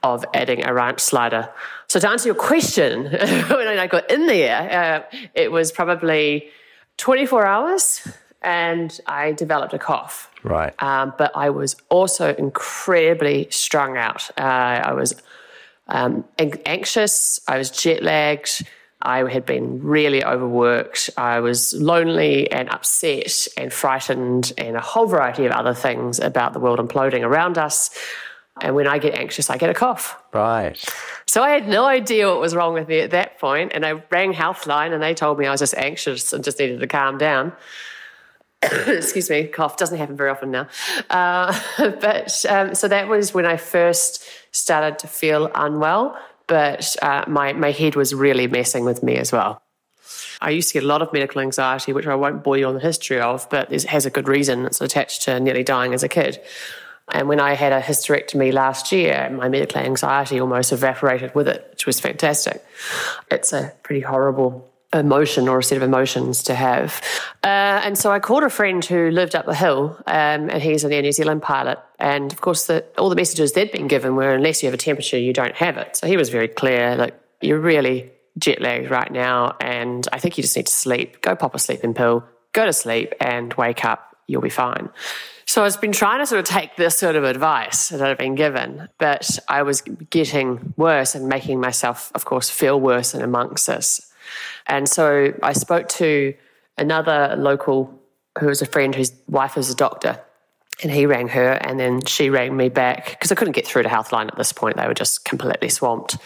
of 0.03 0.25
adding 0.33 0.65
a 0.65 0.73
ranch 0.73 0.99
slider. 0.99 1.49
So 1.87 1.99
to 1.99 2.09
answer 2.09 2.27
your 2.27 2.35
question, 2.35 3.05
when 3.49 3.79
I 3.79 3.87
got 3.87 4.11
in 4.11 4.27
there, 4.27 5.07
uh, 5.11 5.17
it 5.33 5.51
was 5.51 5.71
probably 5.71 6.49
24 6.97 7.45
hours 7.45 8.07
and 8.41 8.99
I 9.05 9.31
developed 9.31 9.73
a 9.73 9.79
cough. 9.79 10.31
Right. 10.43 10.73
Um, 10.81 11.13
but 11.17 11.31
I 11.35 11.49
was 11.49 11.75
also 11.89 12.33
incredibly 12.33 13.47
strung 13.49 13.97
out. 13.97 14.29
Uh, 14.37 14.41
I 14.41 14.93
was 14.93 15.15
um, 15.87 16.25
anxious. 16.37 17.39
I 17.47 17.57
was 17.57 17.71
jet 17.71 18.03
lagged. 18.03 18.67
I 19.01 19.29
had 19.29 19.45
been 19.45 19.83
really 19.83 20.23
overworked. 20.23 21.11
I 21.17 21.39
was 21.39 21.73
lonely 21.73 22.51
and 22.51 22.69
upset 22.69 23.47
and 23.55 23.71
frightened 23.71 24.53
and 24.57 24.75
a 24.75 24.81
whole 24.81 25.05
variety 25.05 25.45
of 25.45 25.51
other 25.51 25.73
things 25.73 26.19
about 26.19 26.53
the 26.53 26.59
world 26.59 26.79
imploding 26.79 27.21
around 27.21 27.57
us. 27.57 27.91
And 28.59 28.75
when 28.75 28.87
I 28.87 28.97
get 28.97 29.13
anxious, 29.13 29.51
I 29.51 29.57
get 29.57 29.69
a 29.69 29.73
cough. 29.75 30.19
Right. 30.33 30.83
So 31.27 31.43
I 31.43 31.51
had 31.51 31.67
no 31.67 31.85
idea 31.85 32.27
what 32.27 32.39
was 32.39 32.55
wrong 32.55 32.73
with 32.73 32.87
me 32.87 33.01
at 33.01 33.11
that 33.11 33.37
point. 33.39 33.47
point, 33.47 33.71
And 33.73 33.85
I 33.85 34.01
rang 34.09 34.33
Healthline 34.33 34.93
and 34.93 35.01
they 35.01 35.13
told 35.13 35.37
me 35.37 35.45
I 35.45 35.51
was 35.51 35.59
just 35.59 35.75
anxious 35.75 36.33
and 36.33 36.43
just 36.43 36.59
needed 36.59 36.79
to 36.79 36.87
calm 36.87 37.17
down. 37.19 37.53
excuse 38.87 39.29
me, 39.29 39.47
cough 39.47 39.77
doesn't 39.77 39.97
happen 39.97 40.15
very 40.15 40.29
often 40.29 40.51
now. 40.51 40.67
Uh, 41.09 41.57
but 41.77 42.45
um, 42.49 42.73
so 42.75 42.87
that 42.87 43.07
was 43.07 43.33
when 43.33 43.45
I 43.45 43.57
first 43.57 44.23
started 44.51 44.99
to 44.99 45.07
feel 45.07 45.51
unwell, 45.53 46.17
but 46.47 46.95
uh, 47.01 47.25
my, 47.27 47.53
my 47.53 47.71
head 47.71 47.95
was 47.95 48.13
really 48.13 48.47
messing 48.47 48.85
with 48.85 49.03
me 49.03 49.17
as 49.17 49.31
well. 49.31 49.61
I 50.39 50.51
used 50.51 50.69
to 50.69 50.73
get 50.73 50.83
a 50.83 50.87
lot 50.87 51.01
of 51.01 51.11
medical 51.13 51.41
anxiety, 51.41 51.93
which 51.93 52.07
I 52.07 52.15
won't 52.15 52.43
bore 52.43 52.57
you 52.57 52.67
on 52.67 52.75
the 52.75 52.79
history 52.79 53.19
of, 53.19 53.49
but 53.49 53.71
it 53.71 53.83
has 53.83 54.05
a 54.05 54.09
good 54.09 54.27
reason. 54.27 54.65
It's 54.65 54.81
attached 54.81 55.23
to 55.23 55.39
nearly 55.39 55.63
dying 55.63 55.93
as 55.93 56.03
a 56.03 56.09
kid. 56.09 56.39
And 57.11 57.27
when 57.27 57.39
I 57.39 57.53
had 57.53 57.71
a 57.71 57.81
hysterectomy 57.81 58.51
last 58.51 58.91
year, 58.91 59.29
my 59.31 59.49
medical 59.49 59.81
anxiety 59.81 60.39
almost 60.39 60.71
evaporated 60.71 61.33
with 61.33 61.47
it, 61.47 61.65
which 61.71 61.85
was 61.85 61.99
fantastic. 61.99 62.63
It's 63.31 63.53
a 63.53 63.73
pretty 63.81 64.01
horrible 64.01 64.69
emotion 64.97 65.47
or 65.47 65.59
a 65.59 65.63
set 65.63 65.77
of 65.77 65.83
emotions 65.83 66.43
to 66.43 66.55
have. 66.55 67.01
Uh, 67.43 67.81
and 67.83 67.97
so 67.97 68.11
I 68.11 68.19
called 68.19 68.43
a 68.43 68.49
friend 68.49 68.83
who 68.83 69.09
lived 69.11 69.35
up 69.35 69.45
the 69.45 69.55
hill, 69.55 69.97
um, 70.07 70.49
and 70.49 70.61
he's 70.61 70.83
an 70.83 70.91
Air 70.91 71.01
New 71.01 71.11
Zealand 71.11 71.41
pilot. 71.41 71.79
And 71.99 72.31
of 72.33 72.41
course, 72.41 72.67
the, 72.67 72.83
all 72.97 73.09
the 73.09 73.15
messages 73.15 73.53
they'd 73.53 73.71
been 73.71 73.87
given 73.87 74.15
were 74.15 74.33
unless 74.33 74.61
you 74.61 74.67
have 74.67 74.73
a 74.73 74.77
temperature, 74.77 75.17
you 75.17 75.33
don't 75.33 75.55
have 75.55 75.77
it. 75.77 75.95
So 75.95 76.07
he 76.07 76.17
was 76.17 76.29
very 76.29 76.47
clear 76.47 76.95
like, 76.95 77.13
you're 77.41 77.59
really 77.59 78.11
jet 78.37 78.61
lagged 78.61 78.91
right 78.91 79.11
now, 79.11 79.55
and 79.59 80.07
I 80.11 80.19
think 80.19 80.37
you 80.37 80.43
just 80.43 80.55
need 80.55 80.67
to 80.67 80.73
sleep. 80.73 81.21
Go 81.21 81.35
pop 81.35 81.55
a 81.55 81.59
sleeping 81.59 81.93
pill, 81.93 82.23
go 82.53 82.65
to 82.65 82.73
sleep, 82.73 83.13
and 83.19 83.53
wake 83.53 83.83
up. 83.85 84.15
You'll 84.27 84.41
be 84.41 84.49
fine. 84.49 84.89
So 85.45 85.63
I've 85.63 85.79
been 85.79 85.93
trying 85.93 86.19
to 86.19 86.25
sort 86.25 86.39
of 86.39 86.45
take 86.45 86.75
this 86.75 86.99
sort 86.99 87.15
of 87.15 87.23
advice 87.23 87.87
that 87.89 88.01
I've 88.01 88.17
been 88.17 88.35
given, 88.35 88.89
but 88.97 89.39
I 89.47 89.63
was 89.63 89.81
getting 89.81 90.73
worse 90.75 91.15
and 91.15 91.29
making 91.29 91.61
myself, 91.61 92.11
of 92.13 92.25
course, 92.25 92.49
feel 92.49 92.79
worse 92.79 93.13
and 93.13 93.23
amongst 93.23 93.65
this. 93.67 94.06
And 94.67 94.87
so 94.87 95.33
I 95.41 95.53
spoke 95.53 95.87
to 95.89 96.33
another 96.77 97.35
local 97.37 97.93
who 98.39 98.47
was 98.47 98.61
a 98.61 98.65
friend 98.65 98.93
whose 98.93 99.11
wife 99.27 99.57
is 99.57 99.69
a 99.69 99.75
doctor. 99.75 100.21
And 100.83 100.91
he 100.91 101.07
rang 101.07 101.27
her, 101.29 101.53
and 101.53 101.79
then 101.79 102.05
she 102.05 102.29
rang 102.29 102.55
me 102.55 102.69
back 102.69 103.09
because 103.09 103.31
I 103.31 103.35
couldn't 103.35 103.53
get 103.53 103.65
through 103.65 103.81
to 103.81 103.89
Healthline 103.89 104.27
at 104.27 104.37
this 104.37 104.53
point. 104.53 104.77
They 104.77 104.85
were 104.85 104.93
just 104.93 105.25
completely 105.25 105.69
swamped. 105.69 106.17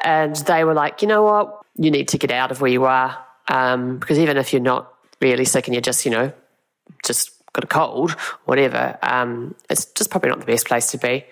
And 0.00 0.34
they 0.34 0.64
were 0.64 0.74
like, 0.74 1.02
you 1.02 1.08
know 1.08 1.22
what? 1.22 1.60
You 1.76 1.92
need 1.92 2.08
to 2.08 2.18
get 2.18 2.32
out 2.32 2.50
of 2.50 2.60
where 2.60 2.70
you 2.70 2.84
are. 2.84 3.16
Um, 3.46 3.98
because 3.98 4.18
even 4.18 4.38
if 4.38 4.52
you're 4.52 4.60
not 4.60 4.92
really 5.20 5.44
sick 5.44 5.68
and 5.68 5.74
you're 5.74 5.82
just, 5.82 6.04
you 6.04 6.10
know, 6.10 6.32
just 7.04 7.30
got 7.52 7.62
a 7.62 7.68
cold, 7.68 8.10
whatever, 8.44 8.98
um, 9.02 9.54
it's 9.70 9.84
just 9.84 10.10
probably 10.10 10.30
not 10.30 10.40
the 10.40 10.46
best 10.46 10.66
place 10.66 10.90
to 10.90 10.98
be. 10.98 11.24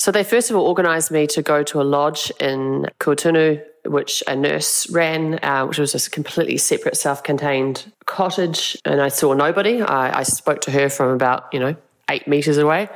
So 0.00 0.10
they 0.10 0.24
first 0.24 0.48
of 0.48 0.56
all 0.56 0.66
organised 0.66 1.10
me 1.10 1.26
to 1.26 1.42
go 1.42 1.62
to 1.62 1.78
a 1.78 1.84
lodge 1.84 2.32
in 2.40 2.86
Kuaotunu 3.00 3.62
which 3.84 4.22
a 4.26 4.34
nurse 4.34 4.88
ran, 4.90 5.38
uh, 5.42 5.66
which 5.66 5.78
was 5.78 5.92
just 5.92 6.08
a 6.08 6.10
completely 6.10 6.56
separate, 6.56 6.96
self-contained 6.96 7.92
cottage. 8.06 8.78
And 8.86 9.00
I 9.00 9.08
saw 9.08 9.34
nobody. 9.34 9.82
I, 9.82 10.20
I 10.20 10.22
spoke 10.22 10.62
to 10.62 10.70
her 10.70 10.88
from 10.88 11.10
about, 11.10 11.52
you 11.52 11.60
know, 11.60 11.76
eight 12.10 12.26
meters 12.26 12.56
away. 12.56 12.88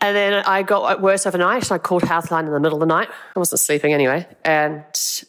And 0.00 0.16
then 0.16 0.44
I 0.46 0.62
got 0.62 1.02
worse 1.02 1.26
overnight. 1.26 1.70
I 1.70 1.76
called 1.76 2.02
Healthline 2.02 2.46
in 2.46 2.52
the 2.52 2.60
middle 2.60 2.76
of 2.76 2.80
the 2.80 2.94
night. 2.94 3.08
I 3.36 3.38
wasn't 3.38 3.60
sleeping 3.60 3.92
anyway. 3.92 4.26
And 4.44 4.84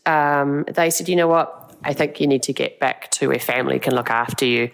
um, 0.05 0.63
they 0.73 0.89
said, 0.89 1.09
you 1.09 1.17
know 1.17 1.27
what? 1.27 1.73
I 1.83 1.93
think 1.93 2.21
you 2.21 2.27
need 2.27 2.43
to 2.43 2.53
get 2.53 2.79
back 2.79 3.11
to 3.11 3.27
where 3.27 3.39
family 3.39 3.79
can 3.79 3.95
look 3.95 4.09
after 4.09 4.45
you. 4.45 4.71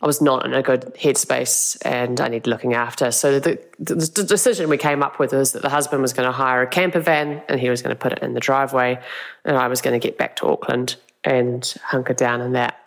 I 0.00 0.06
was 0.06 0.20
not 0.20 0.44
in 0.44 0.52
a 0.52 0.62
good 0.62 0.94
headspace 0.94 1.78
and 1.82 2.20
I 2.20 2.28
needed 2.28 2.46
looking 2.46 2.74
after. 2.74 3.10
So 3.10 3.40
the, 3.40 3.58
the, 3.78 3.94
the 3.94 4.24
decision 4.24 4.68
we 4.68 4.76
came 4.76 5.02
up 5.02 5.18
with 5.18 5.32
was 5.32 5.52
that 5.52 5.62
the 5.62 5.70
husband 5.70 6.02
was 6.02 6.12
going 6.12 6.26
to 6.28 6.32
hire 6.32 6.62
a 6.62 6.66
camper 6.66 7.00
van 7.00 7.42
and 7.48 7.58
he 7.58 7.70
was 7.70 7.80
going 7.80 7.96
to 7.96 7.98
put 7.98 8.12
it 8.12 8.18
in 8.18 8.34
the 8.34 8.40
driveway 8.40 9.00
and 9.44 9.56
I 9.56 9.68
was 9.68 9.80
going 9.80 9.98
to 9.98 10.06
get 10.06 10.18
back 10.18 10.36
to 10.36 10.48
Auckland 10.48 10.96
and 11.24 11.74
hunker 11.82 12.12
down 12.12 12.42
in 12.42 12.52
that. 12.52 12.78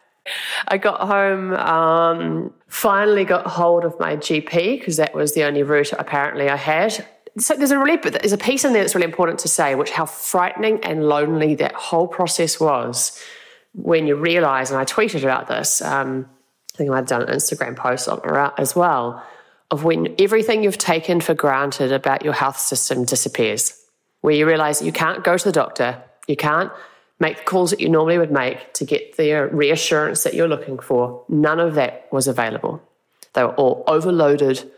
I 0.68 0.78
got 0.78 1.02
home, 1.02 1.54
um, 1.54 2.54
finally 2.68 3.26
got 3.26 3.48
hold 3.48 3.86
of 3.86 4.00
my 4.00 4.16
GP 4.16 4.80
because 4.80 4.98
that 4.98 5.16
was 5.16 5.34
the 5.34 5.44
only 5.44 5.64
route 5.64 5.92
apparently 5.94 6.50
I 6.50 6.56
had. 6.56 7.06
So 7.38 7.56
there's 7.56 7.72
a 7.72 7.80
really 7.80 7.98
there's 7.98 8.34
a 8.34 8.38
piece 8.38 8.66
in 8.66 8.74
there 8.74 8.84
that's 8.84 8.94
really 8.94 9.06
important 9.06 9.40
to 9.40 9.48
say, 9.48 9.74
which 9.74 9.92
how 9.92 10.06
frightening 10.06 10.84
and 10.84 11.08
lonely 11.08 11.56
that 11.56 11.74
whole 11.74 12.08
process 12.08 12.60
was 12.60 13.20
when 13.74 14.08
you 14.08 14.16
realise, 14.16 14.72
and 14.72 14.80
I 14.80 14.86
tweeted 14.86 15.24
about 15.24 15.48
this. 15.48 15.82
Um, 15.82 16.28
think 16.80 16.90
I 16.90 16.94
might 16.94 16.98
have 17.00 17.08
done 17.08 17.22
an 17.24 17.36
Instagram 17.36 17.76
post 17.76 18.08
on 18.08 18.20
it 18.20 18.26
uh, 18.26 18.52
as 18.58 18.76
well, 18.76 19.24
of 19.70 19.84
when 19.84 20.16
everything 20.18 20.64
you've 20.64 20.78
taken 20.78 21.22
for 21.22 21.36
granted 21.36 21.92
about 21.92 22.24
your 22.24 22.34
health 22.34 22.58
system 22.58 23.06
disappears, 23.06 23.80
where 24.22 24.34
you 24.34 24.48
realise 24.48 24.82
you 24.82 24.92
can't 24.92 25.24
go 25.24 25.38
to 25.38 25.44
the 25.44 25.52
doctor, 25.52 26.02
you 26.28 26.36
can't 26.36 26.72
make 27.20 27.38
the 27.38 27.44
calls 27.44 27.72
that 27.72 27.82
you 27.82 27.90
normally 27.90 28.18
would 28.18 28.32
make 28.32 28.74
to 28.74 28.86
get 28.86 29.18
the 29.18 29.50
reassurance 29.52 30.24
that 30.24 30.34
you're 30.34 30.48
looking 30.48 30.80
for. 30.80 31.24
None 31.28 31.60
of 31.60 31.76
that 31.76 32.08
was 32.12 32.28
available. 32.28 32.82
They 33.34 33.44
were 33.44 33.56
all 33.56 33.84
overloaded, 33.86 34.72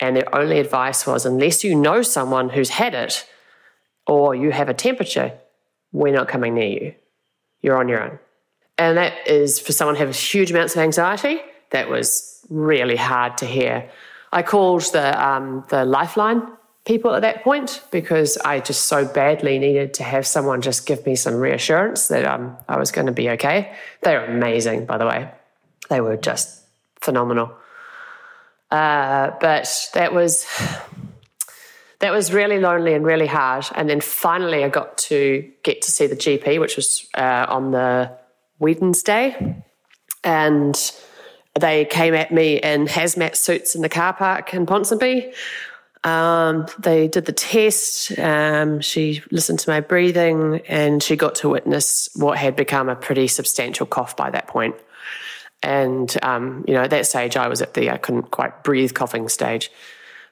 and 0.00 0.16
their 0.16 0.34
only 0.34 0.58
advice 0.58 1.06
was 1.06 1.24
unless 1.24 1.64
you 1.64 1.74
know 1.74 2.02
someone 2.02 2.50
who's 2.50 2.70
had 2.70 2.94
it 2.94 3.26
or 4.06 4.34
you 4.34 4.50
have 4.50 4.68
a 4.68 4.74
temperature, 4.74 5.32
we're 5.92 6.12
not 6.12 6.28
coming 6.28 6.54
near 6.54 6.68
you. 6.68 6.94
You're 7.62 7.78
on 7.78 7.88
your 7.88 8.02
own. 8.02 8.18
And 8.78 8.98
that 8.98 9.28
is 9.28 9.58
for 9.60 9.72
someone 9.72 9.96
who 9.96 10.06
has 10.06 10.18
huge 10.18 10.50
amounts 10.50 10.74
of 10.74 10.82
anxiety, 10.82 11.40
that 11.70 11.88
was 11.88 12.44
really 12.48 12.96
hard 12.96 13.38
to 13.38 13.46
hear. 13.46 13.88
I 14.32 14.42
called 14.42 14.82
the, 14.92 15.24
um, 15.24 15.64
the 15.68 15.84
Lifeline 15.84 16.42
people 16.84 17.14
at 17.14 17.22
that 17.22 17.42
point 17.42 17.82
because 17.90 18.36
I 18.38 18.60
just 18.60 18.86
so 18.86 19.06
badly 19.06 19.58
needed 19.58 19.94
to 19.94 20.02
have 20.02 20.26
someone 20.26 20.60
just 20.60 20.86
give 20.86 21.06
me 21.06 21.16
some 21.16 21.34
reassurance 21.34 22.08
that 22.08 22.24
um, 22.24 22.56
I 22.68 22.78
was 22.78 22.90
going 22.90 23.06
to 23.06 23.12
be 23.12 23.30
okay. 23.30 23.74
They 24.02 24.14
were 24.16 24.24
amazing, 24.24 24.86
by 24.86 24.98
the 24.98 25.06
way. 25.06 25.30
They 25.88 26.00
were 26.00 26.16
just 26.16 26.62
phenomenal. 27.00 27.52
Uh, 28.70 29.30
but 29.40 29.68
that 29.94 30.12
was 30.12 30.46
that 32.00 32.12
was 32.12 32.32
really 32.32 32.58
lonely 32.58 32.92
and 32.94 33.04
really 33.04 33.26
hard. 33.26 33.64
And 33.74 33.88
then 33.88 34.00
finally, 34.00 34.64
I 34.64 34.68
got 34.68 34.98
to 34.98 35.50
get 35.62 35.82
to 35.82 35.90
see 35.90 36.06
the 36.06 36.16
GP, 36.16 36.60
which 36.60 36.76
was 36.76 37.08
uh, 37.14 37.46
on 37.48 37.70
the 37.70 38.10
Wednesday, 38.58 39.62
and 40.22 40.92
they 41.58 41.84
came 41.84 42.14
at 42.14 42.32
me 42.32 42.60
in 42.60 42.86
hazmat 42.86 43.36
suits 43.36 43.74
in 43.74 43.82
the 43.82 43.88
car 43.88 44.12
park 44.12 44.54
in 44.54 44.66
Ponsonby 44.66 45.32
um, 46.04 46.66
they 46.78 47.08
did 47.08 47.24
the 47.24 47.32
test. 47.32 48.16
Um, 48.18 48.80
she 48.80 49.22
listened 49.30 49.58
to 49.60 49.70
my 49.70 49.80
breathing 49.80 50.60
and 50.68 51.02
she 51.02 51.16
got 51.16 51.34
to 51.36 51.48
witness 51.48 52.10
what 52.14 52.36
had 52.36 52.54
become 52.54 52.90
a 52.90 52.96
pretty 52.96 53.26
substantial 53.26 53.86
cough 53.86 54.14
by 54.14 54.30
that 54.30 54.46
point. 54.46 54.76
And, 55.62 56.14
um, 56.22 56.62
you 56.68 56.74
know, 56.74 56.82
at 56.82 56.90
that 56.90 57.06
stage, 57.06 57.38
I 57.38 57.48
was 57.48 57.62
at 57.62 57.72
the 57.72 57.90
I 57.90 57.96
couldn't 57.96 58.30
quite 58.30 58.62
breathe 58.62 58.92
coughing 58.92 59.30
stage. 59.30 59.70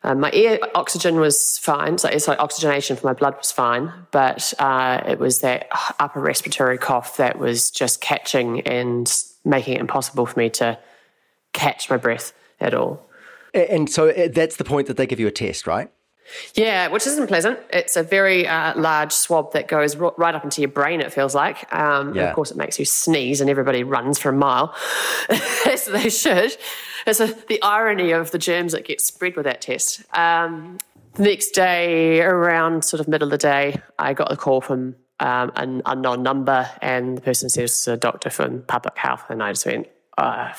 Um, 0.05 0.21
my 0.21 0.31
ear 0.33 0.59
oxygen 0.75 1.21
was 1.21 1.59
fine, 1.59 1.97
so, 1.99 2.17
so, 2.19 2.35
oxygenation 2.38 2.97
for 2.97 3.07
my 3.07 3.12
blood 3.12 3.37
was 3.37 3.53
fine, 3.53 3.93
but 4.11 4.53
uh, 4.59 5.01
it 5.07 5.19
was 5.19 5.41
that 5.41 5.69
upper 6.01 6.21
respiratory 6.21 6.77
cough 6.77 7.17
that 7.19 7.38
was 7.38 7.71
just 7.71 8.01
catching 8.01 8.62
and 8.62 9.12
making 9.45 9.75
it 9.75 9.81
impossible 9.81 10.27
for 10.27 10.38
me 10.38 10.51
to 10.51 10.77
catch 11.53 11.88
my 11.88 11.97
breath 11.97 12.33
at 12.61 12.75
all. 12.75 13.09
And 13.55 13.88
so 13.88 14.09
uh, 14.11 14.29
that's 14.33 14.57
the 14.57 14.65
point 14.65 14.88
that 14.88 14.97
they 14.97 15.07
give 15.07 15.21
you 15.21 15.27
a 15.29 15.33
test, 15.33 15.67
right? 15.67 15.91
Yeah, 16.55 16.88
which 16.88 17.07
isn't 17.07 17.27
pleasant. 17.27 17.59
It's 17.71 17.97
a 17.97 18.03
very 18.03 18.47
uh, 18.47 18.79
large 18.79 19.12
swab 19.12 19.53
that 19.53 19.69
goes 19.69 19.97
right 19.97 20.35
up 20.35 20.45
into 20.45 20.61
your 20.61 20.71
brain, 20.71 21.01
it 21.01 21.12
feels 21.12 21.35
like. 21.35 21.73
Um, 21.75 22.15
yeah. 22.15 22.29
of 22.29 22.35
course, 22.35 22.51
it 22.51 22.57
makes 22.57 22.79
you 22.79 22.85
sneeze 22.85 23.41
and 23.41 23.51
everybody 23.51 23.85
runs 23.85 24.19
for 24.19 24.31
a 24.31 24.33
mile, 24.33 24.75
as 25.67 25.85
they 25.85 26.09
should. 26.09 26.57
It's 27.07 27.21
a, 27.21 27.27
the 27.49 27.62
irony 27.62 28.12
of 28.12 28.31
the 28.31 28.38
germs 28.38 28.73
that 28.73 28.85
get 28.85 29.01
spread 29.01 29.37
with 29.37 29.45
that 29.45 29.61
test. 29.61 30.03
Um, 30.17 30.79
the 31.15 31.25
next 31.25 31.51
day, 31.51 32.21
around 32.21 32.85
sort 32.85 33.01
of 33.01 33.09
middle 33.09 33.29
of 33.29 33.33
the 33.33 33.38
day, 33.38 33.81
I 33.99 34.15
got 34.15 34.33
a 34.33 34.37
call 34.37 34.61
from 34.61 34.97
um, 35.21 35.53
an 35.57 35.83
unknown 35.85 36.23
number, 36.23 36.69
and 36.81 37.19
the 37.19 37.21
person 37.21 37.49
says 37.49 37.71
it's 37.71 37.88
a 37.88 37.97
doctor 37.97 38.31
from 38.31 38.62
public 38.62 38.97
health. 38.97 39.25
And 39.29 39.43
I 39.43 39.53
just 39.53 39.67
went, 39.67 39.88
oh, 40.17 40.53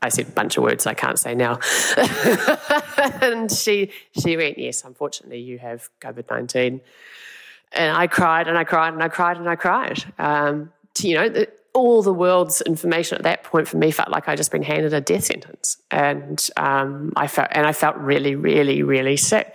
I 0.00 0.08
said 0.08 0.28
a 0.28 0.30
bunch 0.30 0.56
of 0.56 0.62
words 0.62 0.86
I 0.86 0.94
can't 0.94 1.18
say 1.18 1.34
now. 1.34 1.58
and 3.20 3.50
she 3.50 3.90
she 4.18 4.36
went, 4.36 4.58
Yes, 4.58 4.84
unfortunately 4.84 5.40
you 5.40 5.58
have 5.58 5.88
COVID 6.00 6.30
nineteen. 6.30 6.80
And 7.72 7.96
I 7.96 8.06
cried 8.06 8.48
and 8.48 8.56
I 8.56 8.64
cried 8.64 8.94
and 8.94 9.02
I 9.02 9.08
cried 9.08 9.36
and 9.36 9.48
I 9.48 9.56
cried. 9.56 10.04
Um, 10.18 10.72
you 11.00 11.14
know, 11.14 11.46
all 11.78 12.02
the 12.02 12.12
world's 12.12 12.60
information 12.62 13.16
at 13.16 13.24
that 13.24 13.44
point 13.44 13.68
for 13.68 13.76
me 13.76 13.90
felt 13.90 14.10
like 14.10 14.28
I'd 14.28 14.36
just 14.36 14.50
been 14.50 14.62
handed 14.62 14.92
a 14.92 15.00
death 15.00 15.24
sentence. 15.24 15.76
And 15.90 16.46
um, 16.56 17.12
I 17.16 17.26
felt 17.26 17.48
and 17.52 17.66
I 17.66 17.72
felt 17.72 17.96
really, 17.96 18.34
really, 18.34 18.82
really 18.82 19.16
sick. 19.16 19.54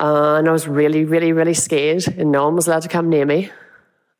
Uh, 0.00 0.36
and 0.36 0.48
I 0.48 0.52
was 0.52 0.68
really, 0.68 1.04
really, 1.04 1.32
really 1.32 1.54
scared, 1.54 2.06
and 2.06 2.30
no 2.30 2.44
one 2.44 2.54
was 2.54 2.68
allowed 2.68 2.82
to 2.82 2.88
come 2.88 3.08
near 3.08 3.26
me. 3.26 3.50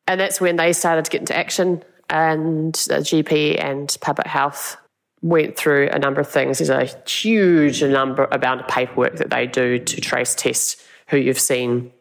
And 0.07 0.19
that's 0.19 0.41
when 0.41 0.57
they 0.57 0.73
started 0.73 1.05
to 1.05 1.11
get 1.11 1.21
into 1.21 1.37
action 1.37 1.83
and 2.09 2.73
the 2.73 2.95
GP 2.95 3.63
and 3.63 3.95
public 4.01 4.27
health 4.27 4.77
went 5.21 5.57
through 5.57 5.89
a 5.91 5.99
number 5.99 6.21
of 6.21 6.29
things. 6.29 6.57
There's 6.57 6.69
a 6.69 6.85
huge 7.07 7.83
number 7.83 8.27
amount 8.31 8.61
of 8.61 8.67
paperwork 8.67 9.17
that 9.17 9.29
they 9.29 9.45
do 9.45 9.79
to 9.79 10.01
trace 10.01 10.33
test 10.33 10.81
who 11.07 11.17
you've 11.17 11.39
seen, 11.39 11.91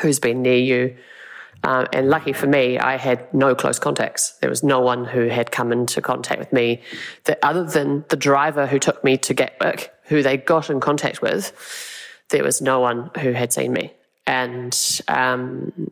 who's 0.00 0.18
been 0.18 0.42
near 0.42 0.56
you. 0.56 0.96
Um, 1.64 1.86
and 1.92 2.08
lucky 2.08 2.32
for 2.32 2.46
me, 2.46 2.78
I 2.78 2.96
had 2.96 3.32
no 3.34 3.54
close 3.54 3.78
contacts. 3.78 4.32
There 4.40 4.50
was 4.50 4.62
no 4.62 4.80
one 4.80 5.04
who 5.04 5.28
had 5.28 5.50
come 5.50 5.72
into 5.72 6.00
contact 6.00 6.38
with 6.38 6.52
me 6.52 6.82
that 7.24 7.38
other 7.42 7.64
than 7.64 8.04
the 8.08 8.16
driver 8.16 8.66
who 8.66 8.78
took 8.78 9.02
me 9.02 9.16
to 9.18 9.34
Gatwick, 9.34 9.92
who 10.04 10.22
they 10.22 10.36
got 10.36 10.70
in 10.70 10.80
contact 10.80 11.20
with, 11.20 11.52
there 12.30 12.44
was 12.44 12.60
no 12.60 12.80
one 12.80 13.10
who 13.20 13.32
had 13.32 13.52
seen 13.52 13.72
me. 13.72 13.92
And 14.26 14.78
um, 15.08 15.90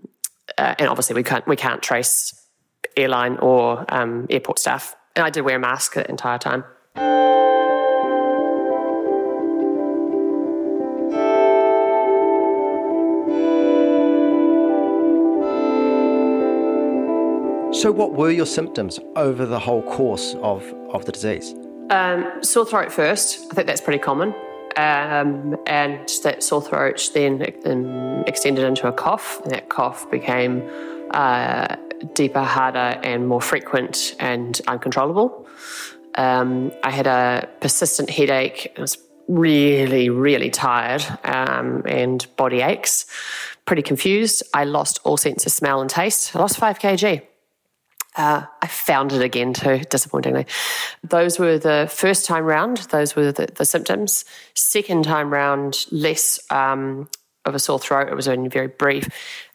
uh, 0.59 0.75
and 0.79 0.89
obviously 0.89 1.15
we 1.15 1.23
can't 1.23 1.47
we 1.47 1.57
can't 1.57 1.83
trace 1.83 2.35
airline 2.97 3.37
or 3.39 3.85
um, 3.89 4.27
airport 4.31 4.59
staff. 4.59 4.95
And 5.15 5.25
I 5.25 5.31
did 5.31 5.43
wear 5.43 5.57
a 5.57 5.59
mask 5.59 5.95
the 5.95 6.09
entire 6.09 6.39
time. 6.39 6.65
So, 17.87 17.93
what 17.93 18.15
were 18.15 18.33
your 18.33 18.47
symptoms 18.47 18.99
over 19.15 19.47
the 19.47 19.61
whole 19.61 19.81
course 19.81 20.35
of, 20.43 20.65
of 20.91 21.05
the 21.05 21.13
disease? 21.13 21.55
Um, 21.91 22.29
sore 22.43 22.67
throat 22.67 22.91
first. 22.91 23.47
I 23.53 23.55
think 23.55 23.69
that's 23.69 23.81
pretty 23.81 24.01
common. 24.01 24.35
Um, 24.77 25.57
and 25.69 26.11
that 26.25 26.43
sore 26.43 26.61
throat 26.61 27.09
then 27.15 27.43
extended 28.27 28.65
into 28.65 28.89
a 28.89 28.93
cough, 28.93 29.41
and 29.45 29.53
that 29.53 29.69
cough 29.69 30.11
became 30.11 30.69
uh, 31.13 31.77
deeper, 32.13 32.43
harder, 32.43 32.99
and 33.05 33.29
more 33.29 33.41
frequent 33.41 34.17
and 34.19 34.61
uncontrollable. 34.67 35.47
Um, 36.17 36.73
I 36.83 36.91
had 36.91 37.07
a 37.07 37.49
persistent 37.61 38.11
headache. 38.11 38.75
I 38.77 38.81
was 38.81 38.99
really, 39.29 40.11
really 40.11 40.51
tired 40.51 41.05
um, 41.23 41.85
and 41.87 42.27
body 42.35 42.63
aches. 42.63 43.07
Pretty 43.65 43.83
confused. 43.83 44.43
I 44.53 44.65
lost 44.65 44.99
all 45.05 45.17
sense 45.17 45.47
of 45.47 45.53
smell 45.53 45.81
and 45.81 45.89
taste. 45.89 46.35
I 46.35 46.41
lost 46.41 46.59
5 46.59 46.81
kg. 46.81 47.23
Uh, 48.17 48.47
I 48.63 48.67
found 48.67 49.13
it 49.13 49.21
again 49.21 49.53
too, 49.53 49.79
disappointingly. 49.91 50.47
Those 51.05 51.39
were 51.39 51.59
the 51.59 51.87
first 51.91 52.25
time 52.25 52.45
round, 52.45 52.79
those 52.91 53.15
were 53.15 53.31
the, 53.31 53.47
the 53.55 53.65
symptoms. 53.65 54.25
Second 54.55 55.05
time 55.05 55.31
round, 55.31 55.87
less 55.91 56.41
um, 56.51 57.09
of 57.45 57.55
a 57.55 57.59
sore 57.59 57.79
throat. 57.79 58.09
It 58.09 58.15
was 58.15 58.29
only 58.29 58.49
very 58.49 58.69
brief. 58.69 59.09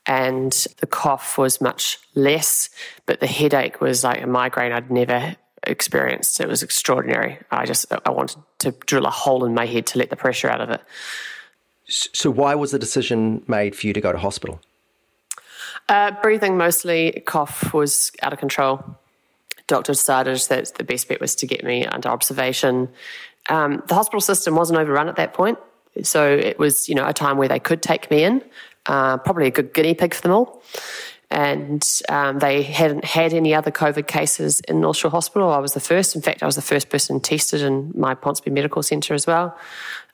And 0.06 0.52
the 0.78 0.88
cough 0.88 1.38
was 1.38 1.62
much 1.62 2.00
less, 2.16 2.70
but 3.06 3.20
the 3.20 3.28
headache 3.28 3.82
was 3.82 4.04
like 4.04 4.22
a 4.22 4.28
migraine 4.28 4.72
I'd 4.72 4.90
never 4.90 5.36
experienced. 5.68 6.40
It 6.40 6.48
was 6.48 6.64
extraordinary. 6.64 7.38
I 7.52 7.66
just 7.66 7.86
I 8.06 8.10
wanted 8.10 8.42
to 8.60 8.72
drill 8.72 9.06
a 9.06 9.12
hole 9.12 9.46
in 9.46 9.54
my 9.54 9.66
head 9.66 9.86
to 9.88 10.00
let 10.00 10.10
the 10.10 10.16
pressure 10.16 10.50
out 10.50 10.62
of 10.62 10.70
it. 10.72 10.82
So 11.88 12.32
why 12.32 12.56
was 12.56 12.72
the 12.72 12.80
decision 12.80 13.44
made 13.48 13.76
for 13.76 13.86
you 13.86 13.94
to 13.94 14.02
go 14.02 14.12
to 14.12 14.18
hospital? 14.18 14.60
Uh, 15.92 16.12
breathing 16.22 16.56
mostly, 16.56 17.22
cough 17.26 17.74
was 17.74 18.14
out 18.22 18.32
of 18.32 18.40
control. 18.40 18.82
Doctor 19.68 19.92
decided 19.92 20.38
that 20.48 20.74
the 20.76 20.86
best 20.86 21.10
bet 21.10 21.20
was 21.20 21.36
to 21.36 21.46
get 21.46 21.66
me 21.66 21.86
under 21.86 22.08
observation. 22.08 22.88
Um, 23.50 23.84
the 23.88 23.96
hospital 23.96 24.22
system 24.22 24.56
wasn't 24.56 24.80
overrun 24.80 25.10
at 25.10 25.18
that 25.18 25.34
point, 25.34 25.60
so 26.02 26.26
it 26.32 26.58
was 26.58 26.88
you 26.88 26.96
know 26.96 27.06
a 27.06 27.12
time 27.12 27.36
where 27.38 27.50
they 27.50 27.60
could 27.60 27.82
take 27.82 28.10
me 28.10 28.24
in, 28.24 28.42
uh, 28.86 29.18
probably 29.18 29.48
a 29.48 29.52
good 29.52 29.74
guinea 29.74 29.94
pig 29.94 30.14
for 30.14 30.22
them 30.22 30.32
all. 30.32 30.64
and 31.30 32.02
um, 32.08 32.40
they 32.40 32.62
hadn't 32.62 33.04
had 33.04 33.34
any 33.34 33.54
other 33.54 33.72
COVID 33.72 34.08
cases 34.08 34.62
in 34.62 34.80
North 34.80 34.96
Shore 34.96 35.12
Hospital. 35.12 35.50
I 35.52 35.60
was 35.60 35.74
the 35.74 35.82
first. 35.82 36.16
In 36.16 36.22
fact, 36.22 36.42
I 36.42 36.46
was 36.46 36.56
the 36.56 36.62
first 36.62 36.90
person 36.90 37.20
tested 37.20 37.62
in 37.62 37.92
my 37.96 38.16
Ponsonby 38.16 38.52
Medical 38.52 38.82
Centre 38.82 39.14
as 39.14 39.28
well. 39.28 39.58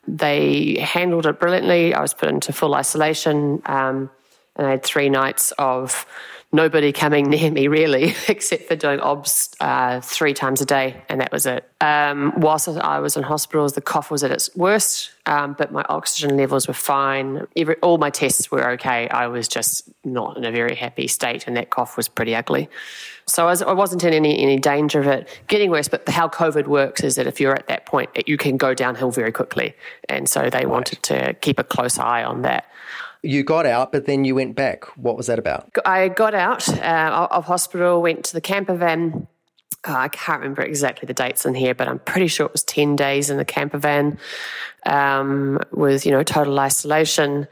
They 0.07 0.77
handled 0.79 1.25
it 1.27 1.39
brilliantly. 1.39 1.93
I 1.93 2.01
was 2.01 2.13
put 2.15 2.29
into 2.29 2.53
full 2.53 2.73
isolation, 2.73 3.61
um, 3.65 4.09
and 4.57 4.67
I 4.67 4.71
had 4.71 4.83
three 4.83 5.09
nights 5.09 5.53
of 5.57 6.05
nobody 6.51 6.91
coming 6.91 7.25
near 7.29 7.51
me 7.51 7.67
really, 7.67 8.15
except 8.27 8.67
for 8.67 8.75
doing 8.75 8.99
obs 8.99 9.55
uh, 9.59 10.01
three 10.01 10.33
times 10.33 10.61
a 10.61 10.65
day, 10.65 11.01
and 11.09 11.21
that 11.21 11.31
was 11.31 11.45
it. 11.45 11.69
Um, 11.81 12.33
whilst 12.37 12.67
I 12.67 12.99
was 12.99 13.15
in 13.17 13.23
hospitals, 13.23 13.73
the 13.73 13.81
cough 13.81 14.09
was 14.09 14.23
at 14.23 14.31
its 14.31 14.53
worst, 14.55 15.11
um, 15.25 15.55
but 15.57 15.71
my 15.71 15.85
oxygen 15.89 16.37
levels 16.37 16.67
were 16.67 16.73
fine. 16.73 17.47
Every, 17.55 17.75
all 17.77 17.97
my 17.97 18.09
tests 18.09 18.49
were 18.49 18.71
okay. 18.71 19.07
I 19.09 19.27
was 19.27 19.47
just 19.47 19.89
not 20.03 20.37
in 20.37 20.45
a 20.45 20.51
very 20.51 20.75
happy 20.75 21.07
state, 21.07 21.47
and 21.47 21.55
that 21.57 21.69
cough 21.69 21.97
was 21.97 22.07
pretty 22.07 22.35
ugly. 22.35 22.69
So 23.29 23.43
I, 23.43 23.49
was, 23.49 23.61
I 23.61 23.73
wasn't 23.73 24.05
in 24.05 24.13
any, 24.13 24.39
any 24.39 24.57
danger 24.57 25.01
of 25.01 25.07
it 25.07 25.27
getting 25.47 25.69
worse. 25.69 25.89
But 25.89 26.07
how 26.07 26.29
COVID 26.29 26.67
works 26.67 27.03
is 27.03 27.17
that 27.17 27.27
if 27.27 27.41
you're 27.41 27.53
at 27.53 27.67
that 27.67 27.85
point, 27.85 28.09
you 28.25 28.37
can 28.37 28.55
go 28.55 28.73
downhill 28.73 29.11
very 29.11 29.33
quickly, 29.33 29.75
and 30.07 30.29
so 30.29 30.49
they 30.49 30.59
right. 30.59 30.69
wanted 30.69 31.03
to 31.03 31.33
keep 31.41 31.59
a 31.59 31.63
close 31.63 31.99
eye 31.99 32.23
on 32.23 32.43
that 32.43 32.65
you 33.27 33.43
got 33.43 33.65
out, 33.65 33.91
but 33.91 34.05
then 34.05 34.23
you 34.23 34.35
went 34.35 34.55
back. 34.55 34.85
What 34.97 35.17
was 35.17 35.27
that 35.27 35.37
about? 35.37 35.69
I 35.85 36.07
got 36.07 36.33
out 36.33 36.67
uh, 36.69 37.27
of 37.29 37.45
hospital, 37.45 38.01
went 38.01 38.25
to 38.25 38.33
the 38.33 38.41
camper 38.41 38.75
van. 38.75 39.27
Oh, 39.85 39.93
I 39.93 40.07
can't 40.07 40.39
remember 40.39 40.61
exactly 40.61 41.05
the 41.05 41.13
dates 41.13 41.45
in 41.45 41.53
here, 41.53 41.75
but 41.75 41.87
I'm 41.89 41.99
pretty 41.99 42.27
sure 42.27 42.45
it 42.45 42.53
was 42.53 42.63
10 42.63 42.95
days 42.95 43.29
in 43.29 43.37
the 43.37 43.45
camper 43.45 43.77
van 43.77 44.17
um, 44.85 45.59
with, 45.71 46.05
you 46.05 46.11
know, 46.13 46.23
total 46.23 46.57
isolation. 46.57 47.47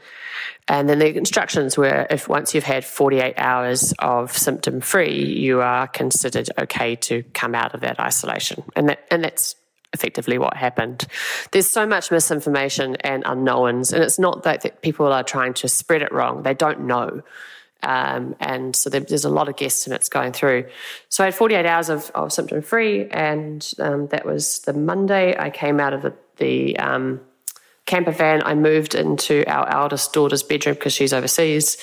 And 0.66 0.88
then 0.88 0.98
the 0.98 1.14
instructions 1.14 1.76
were 1.76 2.06
if 2.10 2.26
once 2.26 2.54
you've 2.54 2.64
had 2.64 2.84
48 2.84 3.34
hours 3.36 3.92
of 3.98 4.36
symptom 4.36 4.80
free, 4.80 5.24
you 5.24 5.60
are 5.60 5.86
considered 5.86 6.48
okay 6.58 6.96
to 6.96 7.22
come 7.34 7.54
out 7.54 7.74
of 7.74 7.82
that 7.82 8.00
isolation. 8.00 8.64
And 8.74 8.88
that, 8.88 9.04
and 9.10 9.22
that's 9.22 9.54
effectively 9.96 10.38
what 10.38 10.56
happened. 10.56 11.06
There's 11.50 11.66
so 11.66 11.86
much 11.86 12.10
misinformation 12.10 12.96
and 12.96 13.22
unknowns, 13.26 13.92
and 13.92 14.04
it's 14.04 14.18
not 14.18 14.42
that, 14.44 14.60
that 14.60 14.82
people 14.82 15.12
are 15.12 15.24
trying 15.24 15.54
to 15.54 15.68
spread 15.68 16.02
it 16.02 16.12
wrong, 16.12 16.42
they 16.42 16.54
don't 16.54 16.82
know. 16.82 17.22
Um, 17.82 18.34
and 18.40 18.74
so 18.74 18.90
there, 18.90 19.00
there's 19.00 19.24
a 19.24 19.30
lot 19.30 19.48
of 19.48 19.56
guesstimates 19.56 20.10
going 20.10 20.32
through. 20.32 20.66
So 21.08 21.24
I 21.24 21.26
had 21.26 21.34
48 21.34 21.66
hours 21.66 21.88
of, 21.88 22.10
of 22.14 22.32
symptom 22.32 22.62
free, 22.62 23.08
and 23.10 23.68
um, 23.78 24.08
that 24.08 24.24
was 24.24 24.60
the 24.60 24.72
Monday. 24.72 25.36
I 25.38 25.50
came 25.50 25.80
out 25.80 25.92
of 25.92 26.02
the, 26.02 26.14
the 26.36 26.78
um, 26.78 27.20
camper 27.84 28.12
van. 28.12 28.42
I 28.44 28.54
moved 28.54 28.94
into 28.94 29.44
our 29.46 29.68
eldest 29.68 30.12
daughter's 30.12 30.42
bedroom 30.42 30.74
because 30.74 30.92
she's 30.92 31.12
overseas, 31.12 31.78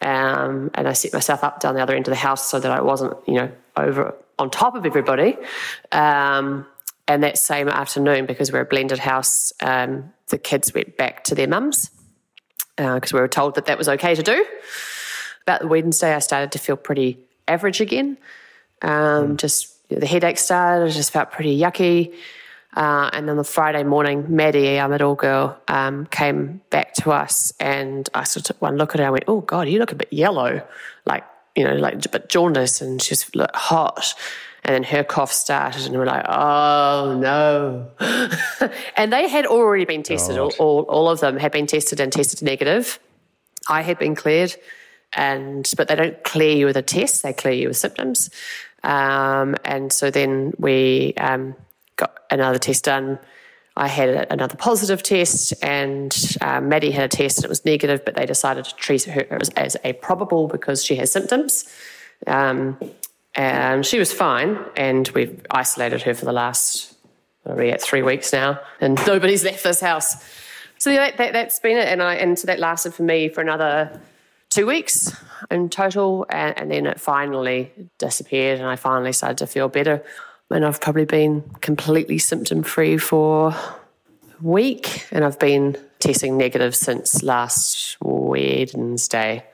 um, 0.00 0.70
and 0.74 0.86
I 0.86 0.92
set 0.92 1.12
myself 1.12 1.42
up 1.42 1.60
down 1.60 1.74
the 1.74 1.82
other 1.82 1.94
end 1.94 2.06
of 2.06 2.12
the 2.12 2.16
house 2.16 2.48
so 2.50 2.60
that 2.60 2.70
I 2.70 2.80
wasn't, 2.80 3.16
you 3.26 3.34
know, 3.34 3.50
over 3.76 4.14
on 4.38 4.50
top 4.50 4.74
of 4.74 4.84
everybody. 4.84 5.36
Um, 5.92 6.66
and 7.08 7.22
that 7.22 7.38
same 7.38 7.68
afternoon, 7.68 8.26
because 8.26 8.52
we're 8.52 8.60
a 8.60 8.66
blended 8.66 8.98
house, 8.98 9.52
um, 9.60 10.12
the 10.28 10.38
kids 10.38 10.74
went 10.74 10.96
back 10.96 11.24
to 11.24 11.34
their 11.34 11.46
mums 11.46 11.90
because 12.76 13.12
uh, 13.12 13.16
we 13.16 13.20
were 13.20 13.28
told 13.28 13.54
that 13.54 13.66
that 13.66 13.78
was 13.78 13.88
okay 13.88 14.14
to 14.14 14.22
do. 14.22 14.44
About 15.42 15.60
the 15.60 15.68
Wednesday, 15.68 16.12
I 16.12 16.18
started 16.18 16.52
to 16.52 16.58
feel 16.58 16.76
pretty 16.76 17.18
average 17.48 17.80
again. 17.80 18.18
Um, 18.82 18.90
mm. 18.90 19.36
Just 19.36 19.72
you 19.88 19.96
know, 19.96 20.00
the 20.00 20.06
headache 20.06 20.38
started, 20.38 20.84
I 20.84 20.88
just 20.90 21.12
felt 21.12 21.30
pretty 21.30 21.58
yucky. 21.58 22.14
Uh, 22.76 23.08
and 23.14 23.26
then 23.26 23.36
the 23.36 23.44
Friday 23.44 23.84
morning, 23.84 24.26
Maddie, 24.28 24.78
our 24.78 24.88
middle 24.88 25.14
girl, 25.14 25.58
um, 25.68 26.06
came 26.06 26.60
back 26.68 26.92
to 26.94 27.10
us, 27.10 27.52
and 27.58 28.06
I 28.12 28.24
sort 28.24 28.42
of 28.42 28.44
took 28.48 28.60
one 28.62 28.76
look 28.76 28.94
at 28.94 28.98
her. 28.98 29.04
and 29.04 29.12
went, 29.12 29.24
"Oh 29.28 29.40
God, 29.40 29.66
you 29.68 29.78
look 29.78 29.92
a 29.92 29.94
bit 29.94 30.12
yellow, 30.12 30.62
like 31.06 31.24
you 31.54 31.64
know, 31.64 31.74
like 31.76 32.04
a 32.04 32.08
bit 32.10 32.28
jaundice," 32.28 32.82
and 32.82 33.00
she's 33.00 33.30
hot. 33.54 34.14
And 34.66 34.74
then 34.74 34.82
her 34.82 35.04
cough 35.04 35.32
started, 35.32 35.86
and 35.86 35.96
we're 35.96 36.06
like, 36.06 36.24
oh 36.28 37.16
no. 37.20 37.88
and 38.96 39.12
they 39.12 39.28
had 39.28 39.46
already 39.46 39.84
been 39.84 40.02
tested, 40.02 40.38
all, 40.38 40.52
all, 40.58 40.80
all, 40.82 41.08
of 41.08 41.20
them 41.20 41.36
had 41.36 41.52
been 41.52 41.68
tested 41.68 42.00
and 42.00 42.12
tested 42.12 42.42
negative. 42.42 42.98
I 43.68 43.82
had 43.82 43.96
been 43.96 44.16
cleared, 44.16 44.56
and 45.12 45.70
but 45.76 45.86
they 45.86 45.94
don't 45.94 46.20
clear 46.24 46.56
you 46.56 46.66
with 46.66 46.76
a 46.76 46.82
test, 46.82 47.22
they 47.22 47.32
clear 47.32 47.54
you 47.54 47.68
with 47.68 47.76
symptoms. 47.76 48.28
Um, 48.82 49.54
and 49.64 49.92
so 49.92 50.10
then 50.10 50.52
we 50.58 51.14
um, 51.16 51.54
got 51.94 52.18
another 52.28 52.58
test 52.58 52.86
done. 52.86 53.20
I 53.76 53.86
had 53.86 54.26
another 54.32 54.56
positive 54.56 55.00
test, 55.00 55.54
and 55.62 56.12
um, 56.40 56.68
Maddie 56.68 56.90
had 56.90 57.04
a 57.04 57.16
test 57.16 57.38
and 57.38 57.44
it 57.44 57.48
was 57.48 57.64
negative, 57.64 58.04
but 58.04 58.16
they 58.16 58.26
decided 58.26 58.64
to 58.64 58.74
treat 58.74 59.04
her 59.04 59.26
as, 59.30 59.50
as 59.50 59.76
a 59.84 59.92
probable 59.92 60.48
because 60.48 60.84
she 60.84 60.96
has 60.96 61.12
symptoms. 61.12 61.72
Um, 62.26 62.78
and 63.36 63.84
she 63.84 63.98
was 63.98 64.12
fine, 64.12 64.58
and 64.76 65.08
we've 65.08 65.44
isolated 65.50 66.02
her 66.02 66.14
for 66.14 66.24
the 66.24 66.32
last, 66.32 66.94
we 67.44 67.70
at 67.70 67.82
three 67.82 68.02
weeks 68.02 68.32
now, 68.32 68.58
and 68.80 68.98
nobody's 69.06 69.44
left 69.44 69.62
this 69.62 69.80
house. 69.80 70.16
So 70.78 70.92
that, 70.92 71.18
that, 71.18 71.34
has 71.34 71.60
been 71.60 71.76
it, 71.76 71.86
and, 71.88 72.02
I, 72.02 72.14
and 72.14 72.38
so 72.38 72.46
that 72.46 72.58
lasted 72.58 72.94
for 72.94 73.02
me 73.02 73.28
for 73.28 73.42
another 73.42 74.00
two 74.48 74.66
weeks 74.66 75.14
in 75.50 75.68
total, 75.68 76.26
and, 76.30 76.58
and 76.58 76.70
then 76.70 76.86
it 76.86 76.98
finally 76.98 77.72
disappeared, 77.98 78.58
and 78.58 78.66
I 78.66 78.76
finally 78.76 79.12
started 79.12 79.38
to 79.38 79.46
feel 79.46 79.68
better. 79.68 80.02
And 80.50 80.64
I've 80.64 80.80
probably 80.80 81.04
been 81.04 81.42
completely 81.60 82.18
symptom 82.18 82.62
free 82.62 82.96
for 82.96 83.48
a 83.50 83.76
week, 84.40 85.06
and 85.10 85.24
I've 85.24 85.38
been 85.38 85.76
testing 85.98 86.38
negative 86.38 86.74
since 86.74 87.22
last 87.22 87.96
Wednesday. 88.00 89.44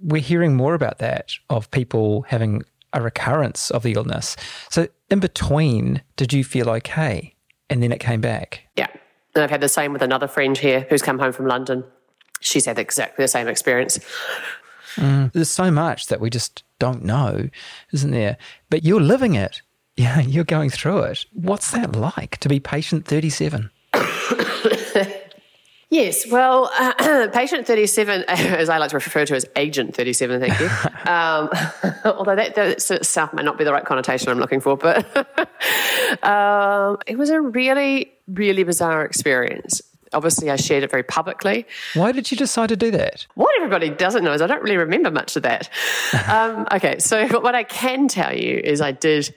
We're 0.00 0.22
hearing 0.22 0.56
more 0.56 0.74
about 0.74 0.98
that 0.98 1.32
of 1.50 1.70
people 1.70 2.22
having 2.22 2.62
a 2.92 3.02
recurrence 3.02 3.70
of 3.70 3.82
the 3.82 3.92
illness. 3.92 4.36
So, 4.70 4.88
in 5.10 5.20
between, 5.20 6.02
did 6.16 6.32
you 6.32 6.44
feel 6.44 6.68
okay? 6.70 7.34
And 7.68 7.82
then 7.82 7.92
it 7.92 8.00
came 8.00 8.20
back? 8.20 8.62
Yeah. 8.76 8.88
And 9.34 9.44
I've 9.44 9.50
had 9.50 9.60
the 9.60 9.68
same 9.68 9.92
with 9.92 10.02
another 10.02 10.28
friend 10.28 10.56
here 10.56 10.86
who's 10.88 11.02
come 11.02 11.18
home 11.18 11.32
from 11.32 11.46
London. 11.46 11.84
She's 12.40 12.64
had 12.64 12.78
exactly 12.78 13.22
the 13.22 13.28
same 13.28 13.48
experience. 13.48 13.98
Mm, 14.96 15.32
there's 15.32 15.50
so 15.50 15.70
much 15.70 16.06
that 16.06 16.20
we 16.20 16.30
just 16.30 16.62
don't 16.78 17.04
know, 17.04 17.48
isn't 17.92 18.10
there? 18.10 18.38
But 18.70 18.84
you're 18.84 19.00
living 19.00 19.34
it. 19.34 19.62
Yeah, 19.98 20.20
you're 20.20 20.44
going 20.44 20.68
through 20.68 21.04
it. 21.04 21.24
What's 21.32 21.70
that 21.70 21.96
like 21.96 22.36
to 22.40 22.50
be 22.50 22.60
patient 22.60 23.06
37? 23.06 23.70
Yes, 25.96 26.26
well, 26.26 26.70
uh, 26.78 27.28
patient 27.32 27.66
37, 27.66 28.24
as 28.28 28.68
I 28.68 28.76
like 28.76 28.90
to 28.90 28.96
refer 28.96 29.24
to 29.24 29.34
as 29.34 29.46
agent 29.56 29.96
37, 29.96 30.40
thank 30.40 30.60
you. 30.60 30.66
um, 31.10 31.48
although 32.04 32.36
that, 32.36 32.54
that 32.54 32.90
itself 32.90 33.32
might 33.32 33.46
not 33.46 33.56
be 33.56 33.64
the 33.64 33.72
right 33.72 33.84
connotation 33.84 34.28
I'm 34.28 34.38
looking 34.38 34.60
for, 34.60 34.76
but 34.76 35.06
um, 36.22 36.98
it 37.06 37.16
was 37.16 37.30
a 37.30 37.40
really, 37.40 38.12
really 38.28 38.62
bizarre 38.62 39.06
experience. 39.06 39.80
Obviously, 40.12 40.50
I 40.50 40.56
shared 40.56 40.84
it 40.84 40.90
very 40.90 41.02
publicly. 41.02 41.66
Why 41.94 42.12
did 42.12 42.30
you 42.30 42.36
decide 42.36 42.68
to 42.68 42.76
do 42.76 42.90
that? 42.90 43.26
What 43.34 43.54
everybody 43.56 43.88
doesn't 43.88 44.22
know 44.22 44.34
is 44.34 44.42
I 44.42 44.46
don't 44.46 44.62
really 44.62 44.76
remember 44.76 45.10
much 45.10 45.34
of 45.36 45.44
that. 45.44 45.70
um, 46.28 46.66
okay, 46.72 46.98
so 46.98 47.26
what 47.40 47.54
I 47.54 47.62
can 47.62 48.06
tell 48.06 48.36
you 48.36 48.60
is 48.62 48.82
I 48.82 48.92
did 48.92 49.34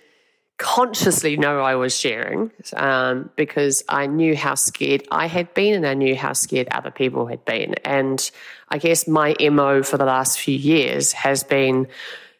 consciously 0.59 1.37
know 1.37 1.61
I 1.61 1.75
was 1.75 1.97
sharing 1.97 2.51
um, 2.75 3.31
because 3.35 3.83
I 3.89 4.05
knew 4.05 4.35
how 4.35 4.55
scared 4.55 5.07
I 5.09 5.25
had 5.25 5.53
been 5.53 5.73
and 5.73 5.87
I 5.87 5.93
knew 5.95 6.15
how 6.15 6.33
scared 6.33 6.67
other 6.69 6.91
people 6.91 7.25
had 7.25 7.43
been. 7.45 7.75
And 7.85 8.29
I 8.67 8.77
guess 8.77 9.07
my 9.07 9.35
MO 9.39 9.81
for 9.81 9.97
the 9.97 10.05
last 10.05 10.39
few 10.39 10.55
years 10.55 11.13
has 11.13 11.43
been 11.43 11.87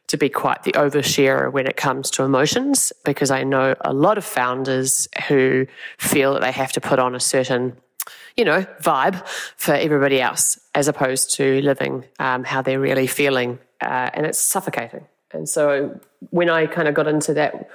to 0.07 0.17
be 0.17 0.27
quite 0.27 0.63
the 0.63 0.73
oversharer 0.73 1.51
when 1.51 1.65
it 1.65 1.77
comes 1.77 2.11
to 2.11 2.23
emotions 2.23 2.91
because 3.05 3.31
I 3.31 3.43
know 3.43 3.75
a 3.81 3.93
lot 3.93 4.17
of 4.17 4.25
founders 4.25 5.07
who 5.27 5.65
feel 5.97 6.33
that 6.33 6.41
they 6.41 6.51
have 6.51 6.73
to 6.73 6.81
put 6.81 6.99
on 6.99 7.15
a 7.15 7.19
certain 7.19 7.77
you 8.35 8.45
know, 8.45 8.65
vibe 8.81 9.25
for 9.57 9.73
everybody 9.73 10.21
else 10.21 10.59
as 10.73 10.87
opposed 10.87 11.35
to 11.35 11.61
living 11.61 12.05
um, 12.19 12.43
how 12.43 12.61
they're 12.61 12.79
really 12.79 13.07
feeling. 13.07 13.59
Uh, 13.81 14.09
and 14.13 14.25
it's 14.25 14.39
suffocating. 14.39 15.05
And 15.31 15.47
so 15.47 15.99
when 16.31 16.49
I 16.49 16.65
kind 16.65 16.87
of 16.87 16.93
got 16.95 17.07
into 17.07 17.33
that 17.35 17.69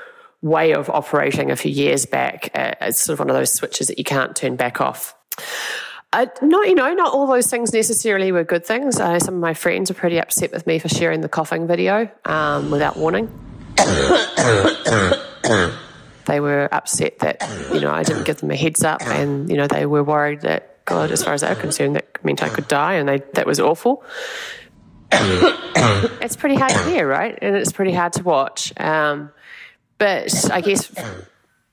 way 0.44 0.72
of 0.74 0.90
operating 0.90 1.50
a 1.50 1.56
few 1.56 1.72
years 1.72 2.04
back. 2.06 2.50
Uh, 2.54 2.74
it's 2.82 3.00
sort 3.00 3.14
of 3.14 3.20
one 3.20 3.30
of 3.30 3.34
those 3.34 3.52
switches 3.52 3.88
that 3.88 3.98
you 3.98 4.04
can't 4.04 4.36
turn 4.36 4.56
back 4.56 4.80
off. 4.80 5.16
Uh, 6.12 6.26
not, 6.42 6.68
you 6.68 6.74
know, 6.74 6.92
not 6.92 7.12
all 7.12 7.26
those 7.26 7.48
things 7.48 7.72
necessarily 7.72 8.30
were 8.30 8.44
good 8.44 8.64
things. 8.64 9.00
Uh, 9.00 9.18
some 9.18 9.34
of 9.34 9.40
my 9.40 9.54
friends 9.54 9.90
are 9.90 9.94
pretty 9.94 10.20
upset 10.20 10.52
with 10.52 10.66
me 10.66 10.78
for 10.78 10.88
sharing 10.88 11.22
the 11.22 11.28
coughing 11.28 11.66
video 11.66 12.08
um, 12.26 12.70
without 12.70 12.96
warning. 12.96 13.26
they 16.26 16.40
were 16.40 16.68
upset 16.70 17.18
that, 17.20 17.42
you 17.72 17.80
know, 17.80 17.90
I 17.90 18.04
didn't 18.04 18.24
give 18.24 18.36
them 18.36 18.50
a 18.50 18.56
heads 18.56 18.84
up 18.84 19.02
and, 19.02 19.48
you 19.50 19.56
know, 19.56 19.66
they 19.66 19.86
were 19.86 20.04
worried 20.04 20.42
that, 20.42 20.84
God, 20.84 21.10
as 21.10 21.24
far 21.24 21.32
as 21.32 21.40
they 21.40 21.48
were 21.48 21.54
concerned, 21.54 21.96
that 21.96 22.22
meant 22.24 22.42
I 22.42 22.50
could 22.50 22.68
die 22.68 22.94
and 22.94 23.08
they, 23.08 23.22
that 23.32 23.46
was 23.46 23.58
awful. 23.58 24.04
it's 25.10 26.36
pretty 26.36 26.54
hard 26.54 26.72
to 26.72 26.84
hear, 26.84 27.08
right? 27.08 27.36
And 27.40 27.56
it's 27.56 27.72
pretty 27.72 27.92
hard 27.92 28.12
to 28.14 28.22
watch. 28.22 28.72
Um, 28.78 29.30
but 29.98 30.50
I 30.50 30.60
guess 30.60 30.92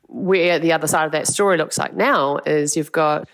where 0.08 0.60
the 0.60 0.74
other 0.74 0.88
side 0.88 1.06
of 1.06 1.14
that 1.14 1.28
story 1.28 1.58
looks 1.58 1.78
like 1.78 1.96
now 1.96 2.38
is 2.46 2.76
you've 2.76 2.92
got 2.92 3.28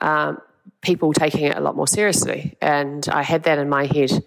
um, 0.00 0.40
people 0.80 1.12
taking 1.12 1.44
it 1.44 1.56
a 1.56 1.60
lot 1.60 1.76
more 1.76 1.86
seriously. 1.86 2.56
And 2.60 3.06
I 3.08 3.22
had 3.22 3.44
that 3.44 3.58
in 3.58 3.68
my 3.68 3.86
head 3.86 4.24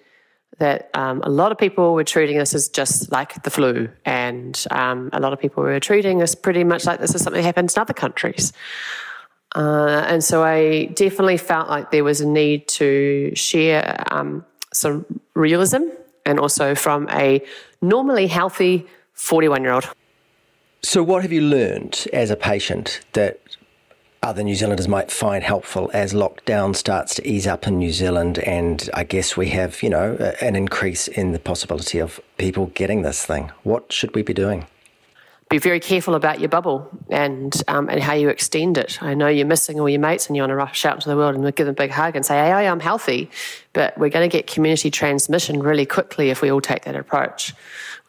that 0.57 0.89
um, 0.93 1.21
a 1.23 1.29
lot 1.29 1.51
of 1.51 1.57
people 1.57 1.93
were 1.93 2.03
treating 2.03 2.37
this 2.37 2.53
as 2.53 2.69
just 2.69 3.11
like 3.11 3.43
the 3.43 3.49
flu, 3.49 3.89
and 4.05 4.65
um, 4.71 5.09
a 5.11 5.19
lot 5.19 5.33
of 5.33 5.39
people 5.39 5.63
were 5.63 5.79
treating 5.81 6.19
this 6.19 6.33
pretty 6.33 6.63
much 6.63 6.85
like 6.85 7.01
this 7.01 7.13
is 7.13 7.21
something 7.21 7.41
that 7.41 7.45
happens 7.45 7.75
in 7.75 7.81
other 7.81 7.93
countries. 7.93 8.53
Uh, 9.53 10.05
and 10.07 10.23
so 10.23 10.43
I 10.43 10.85
definitely 10.85 11.37
felt 11.37 11.69
like 11.69 11.91
there 11.91 12.03
was 12.03 12.21
a 12.21 12.27
need 12.27 12.67
to 12.69 13.33
share 13.35 14.03
um, 14.11 14.45
some 14.73 15.05
realism 15.33 15.83
and 16.25 16.39
also 16.39 16.75
from 16.75 17.07
a 17.09 17.41
normally 17.81 18.27
healthy 18.27 18.85
41 19.13 19.63
year 19.63 19.73
old. 19.73 19.89
So, 20.85 21.01
what 21.01 21.23
have 21.23 21.31
you 21.31 21.41
learned 21.41 22.07
as 22.13 22.29
a 22.29 22.35
patient 22.35 22.99
that 23.13 23.39
other 24.21 24.43
New 24.43 24.53
Zealanders 24.53 24.87
might 24.87 25.09
find 25.09 25.43
helpful 25.43 25.89
as 25.95 26.13
lockdown 26.13 26.75
starts 26.75 27.15
to 27.15 27.27
ease 27.27 27.47
up 27.47 27.65
in 27.65 27.79
New 27.79 27.91
Zealand? 27.91 28.37
And 28.37 28.87
I 28.93 29.03
guess 29.03 29.35
we 29.35 29.49
have, 29.49 29.81
you 29.81 29.89
know, 29.89 30.13
an 30.41 30.55
increase 30.55 31.07
in 31.07 31.31
the 31.31 31.39
possibility 31.39 31.97
of 31.97 32.19
people 32.37 32.67
getting 32.67 33.01
this 33.01 33.25
thing. 33.25 33.51
What 33.63 33.91
should 33.91 34.13
we 34.13 34.21
be 34.21 34.35
doing? 34.35 34.67
Be 35.55 35.59
very 35.59 35.79
careful 35.79 36.15
about 36.15 36.41
your 36.41 36.49
bubble 36.49 36.89
and 37.09 37.63
um, 37.69 37.87
and 37.87 38.01
how 38.01 38.13
you 38.13 38.27
extend 38.29 38.77
it. 38.77 39.01
I 39.01 39.13
know 39.13 39.27
you're 39.27 39.45
missing 39.45 39.79
all 39.79 39.87
your 39.87 40.01
mates 40.01 40.27
and 40.27 40.35
you 40.35 40.41
want 40.41 40.51
to 40.51 40.55
rush 40.55 40.85
out 40.85 40.95
into 40.95 41.07
the 41.07 41.15
world 41.15 41.35
and 41.35 41.43
give 41.55 41.65
them 41.65 41.73
a 41.73 41.81
big 41.83 41.91
hug 41.91 42.15
and 42.15 42.25
say, 42.25 42.35
"Hey, 42.35 42.67
I'm 42.67 42.81
healthy," 42.81 43.29
but 43.71 43.97
we're 43.97 44.09
going 44.09 44.29
to 44.29 44.37
get 44.37 44.47
community 44.47 44.91
transmission 44.91 45.63
really 45.63 45.85
quickly 45.85 46.29
if 46.29 46.41
we 46.41 46.51
all 46.51 46.61
take 46.61 46.83
that 46.83 46.95
approach. 46.95 47.53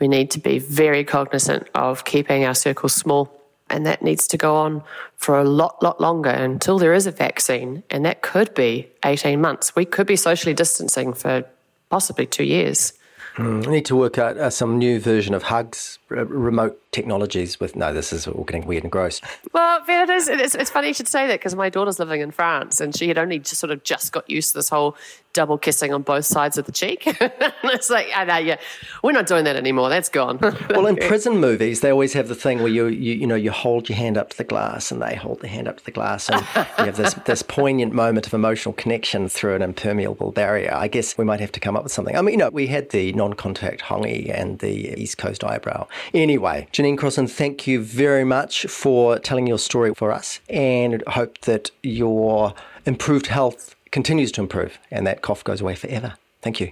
We 0.00 0.08
need 0.08 0.30
to 0.32 0.40
be 0.40 0.58
very 0.58 1.04
cognizant 1.04 1.68
of 1.74 2.04
keeping 2.04 2.44
our 2.44 2.54
circles 2.54 2.94
small, 2.94 3.32
and 3.70 3.86
that 3.86 4.02
needs 4.02 4.26
to 4.28 4.36
go 4.36 4.56
on 4.56 4.82
for 5.16 5.38
a 5.38 5.44
lot, 5.44 5.80
lot 5.82 6.00
longer 6.00 6.30
until 6.30 6.78
there 6.78 6.94
is 6.94 7.06
a 7.06 7.12
vaccine, 7.12 7.84
and 7.90 8.04
that 8.04 8.22
could 8.22 8.54
be 8.54 8.88
18 9.04 9.40
months. 9.40 9.76
We 9.76 9.84
could 9.84 10.06
be 10.06 10.16
socially 10.16 10.54
distancing 10.54 11.14
for 11.14 11.44
possibly 11.90 12.26
two 12.26 12.44
years. 12.44 12.92
Mm, 13.36 13.66
need 13.68 13.84
to 13.84 13.96
work 13.96 14.18
out 14.18 14.38
uh, 14.38 14.48
some 14.48 14.78
new 14.78 14.98
version 14.98 15.34
of 15.34 15.44
hugs, 15.44 15.98
r- 16.10 16.24
remote 16.24 16.80
technologies 16.96 17.60
with. 17.60 17.76
No, 17.76 17.92
this 17.92 18.10
is 18.12 18.26
all 18.26 18.44
getting 18.44 18.66
weird 18.66 18.82
and 18.84 18.90
gross. 18.90 19.20
Well, 19.52 19.82
it 19.86 20.08
is. 20.08 20.28
It's, 20.28 20.54
it's 20.54 20.70
funny 20.70 20.88
you 20.88 20.94
should 20.94 21.08
say 21.08 21.26
that 21.26 21.40
because 21.40 21.54
my 21.54 21.68
daughter's 21.68 21.98
living 21.98 22.22
in 22.22 22.30
France 22.30 22.80
and 22.80 22.96
she 22.96 23.06
had 23.08 23.18
only 23.18 23.38
just 23.38 23.58
sort 23.58 23.70
of 23.70 23.84
just 23.84 24.12
got 24.12 24.28
used 24.30 24.52
to 24.52 24.58
this 24.58 24.70
whole 24.70 24.96
double 25.36 25.58
kissing 25.58 25.92
on 25.92 26.00
both 26.00 26.24
sides 26.24 26.56
of 26.56 26.64
the 26.64 26.72
cheek. 26.72 27.02
it's 27.64 27.90
like, 27.90 28.08
ah, 28.14 28.20
I 28.20 28.24
know, 28.24 28.38
yeah, 28.38 28.56
we're 29.02 29.12
not 29.12 29.26
doing 29.26 29.44
that 29.44 29.54
anymore. 29.54 29.90
That's 29.90 30.08
gone. 30.08 30.38
well, 30.70 30.86
in 30.86 30.96
prison 30.96 31.38
movies, 31.38 31.82
they 31.82 31.90
always 31.90 32.14
have 32.14 32.28
the 32.28 32.34
thing 32.34 32.60
where 32.60 32.68
you, 32.68 32.86
you, 32.86 33.14
you 33.14 33.26
know, 33.26 33.34
you 33.34 33.50
hold 33.50 33.90
your 33.90 33.98
hand 33.98 34.16
up 34.16 34.30
to 34.30 34.38
the 34.38 34.44
glass 34.44 34.90
and 34.90 35.02
they 35.02 35.14
hold 35.14 35.42
their 35.42 35.50
hand 35.50 35.68
up 35.68 35.76
to 35.76 35.84
the 35.84 35.90
glass, 35.90 36.30
and 36.30 36.40
you 36.78 36.86
have 36.86 36.96
this 36.96 37.12
this 37.26 37.42
poignant 37.42 37.92
moment 37.92 38.26
of 38.26 38.32
emotional 38.32 38.72
connection 38.72 39.28
through 39.28 39.54
an 39.54 39.62
impermeable 39.62 40.32
barrier. 40.32 40.72
I 40.74 40.88
guess 40.88 41.18
we 41.18 41.24
might 41.24 41.40
have 41.40 41.52
to 41.52 41.60
come 41.60 41.76
up 41.76 41.82
with 41.82 41.92
something. 41.92 42.16
I 42.16 42.22
mean, 42.22 42.32
you 42.32 42.38
know, 42.38 42.48
we 42.48 42.66
had 42.66 42.88
the 42.90 43.12
non-contact 43.12 43.82
hongi 43.82 44.30
and 44.32 44.58
the 44.60 44.98
East 44.98 45.18
Coast 45.18 45.44
eyebrow. 45.44 45.86
Anyway, 46.14 46.66
Jenene 46.72 46.85
Crossan, 46.94 47.26
thank 47.26 47.66
you 47.66 47.80
very 47.80 48.22
much 48.22 48.66
for 48.66 49.18
telling 49.18 49.46
your 49.48 49.58
story 49.58 49.94
for 49.94 50.12
us, 50.12 50.40
and 50.48 51.02
hope 51.08 51.38
that 51.40 51.70
your 51.82 52.54
improved 52.84 53.26
health 53.26 53.74
continues 53.90 54.30
to 54.32 54.42
improve 54.42 54.78
and 54.90 55.06
that 55.06 55.22
cough 55.22 55.42
goes 55.42 55.60
away 55.60 55.74
forever. 55.74 56.14
Thank 56.42 56.60
you. 56.60 56.70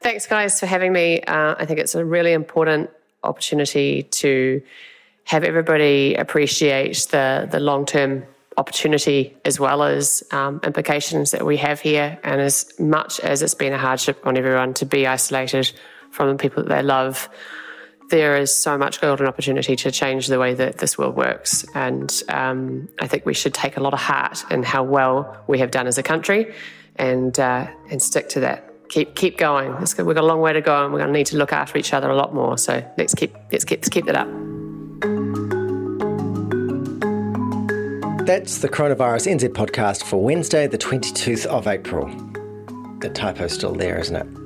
Thanks, 0.00 0.26
guys, 0.26 0.60
for 0.60 0.66
having 0.66 0.92
me. 0.92 1.22
Uh, 1.22 1.54
I 1.58 1.64
think 1.64 1.80
it's 1.80 1.94
a 1.94 2.04
really 2.04 2.32
important 2.32 2.90
opportunity 3.24 4.04
to 4.04 4.62
have 5.24 5.42
everybody 5.42 6.14
appreciate 6.14 7.08
the, 7.10 7.48
the 7.50 7.58
long 7.58 7.86
term 7.86 8.24
opportunity 8.56 9.36
as 9.44 9.58
well 9.58 9.82
as 9.82 10.22
um, 10.30 10.60
implications 10.64 11.30
that 11.30 11.44
we 11.44 11.56
have 11.56 11.80
here. 11.80 12.18
And 12.22 12.40
as 12.40 12.72
much 12.78 13.20
as 13.20 13.42
it's 13.42 13.54
been 13.54 13.72
a 13.72 13.78
hardship 13.78 14.26
on 14.26 14.36
everyone 14.36 14.74
to 14.74 14.86
be 14.86 15.06
isolated 15.06 15.72
from 16.10 16.30
the 16.30 16.36
people 16.36 16.62
that 16.62 16.68
they 16.68 16.82
love, 16.82 17.28
there 18.08 18.36
is 18.36 18.54
so 18.54 18.78
much 18.78 19.00
golden 19.00 19.26
opportunity 19.26 19.76
to 19.76 19.90
change 19.90 20.28
the 20.28 20.38
way 20.38 20.54
that 20.54 20.78
this 20.78 20.96
world 20.96 21.16
works. 21.16 21.64
And 21.74 22.22
um, 22.28 22.88
I 23.00 23.06
think 23.06 23.26
we 23.26 23.34
should 23.34 23.54
take 23.54 23.76
a 23.76 23.80
lot 23.80 23.92
of 23.94 24.00
heart 24.00 24.44
in 24.50 24.62
how 24.62 24.82
well 24.82 25.42
we 25.46 25.58
have 25.58 25.70
done 25.70 25.86
as 25.86 25.98
a 25.98 26.02
country 26.02 26.54
and, 26.96 27.38
uh, 27.38 27.66
and 27.90 28.00
stick 28.00 28.28
to 28.30 28.40
that. 28.40 28.72
Keep, 28.88 29.16
keep 29.16 29.36
going. 29.36 29.76
We've 29.76 29.96
got 29.96 30.18
a 30.18 30.22
long 30.22 30.40
way 30.40 30.52
to 30.52 30.60
go 30.60 30.84
and 30.84 30.92
we're 30.92 31.00
going 31.00 31.12
to 31.12 31.18
need 31.18 31.26
to 31.26 31.36
look 31.36 31.52
after 31.52 31.76
each 31.76 31.92
other 31.92 32.08
a 32.08 32.16
lot 32.16 32.32
more. 32.32 32.56
So 32.56 32.88
let's 32.96 33.14
keep, 33.14 33.34
let's 33.50 33.64
keep, 33.64 33.80
let's 33.80 33.88
keep 33.88 34.06
that 34.06 34.14
up. 34.14 34.28
That's 38.26 38.58
the 38.58 38.68
Coronavirus 38.68 39.38
NZ 39.38 39.48
podcast 39.50 40.04
for 40.04 40.22
Wednesday, 40.22 40.66
the 40.66 40.78
22th 40.78 41.46
of 41.46 41.66
April. 41.66 42.06
The 43.00 43.10
typo's 43.10 43.52
still 43.52 43.72
there, 43.72 43.98
isn't 43.98 44.16
it? 44.16 44.45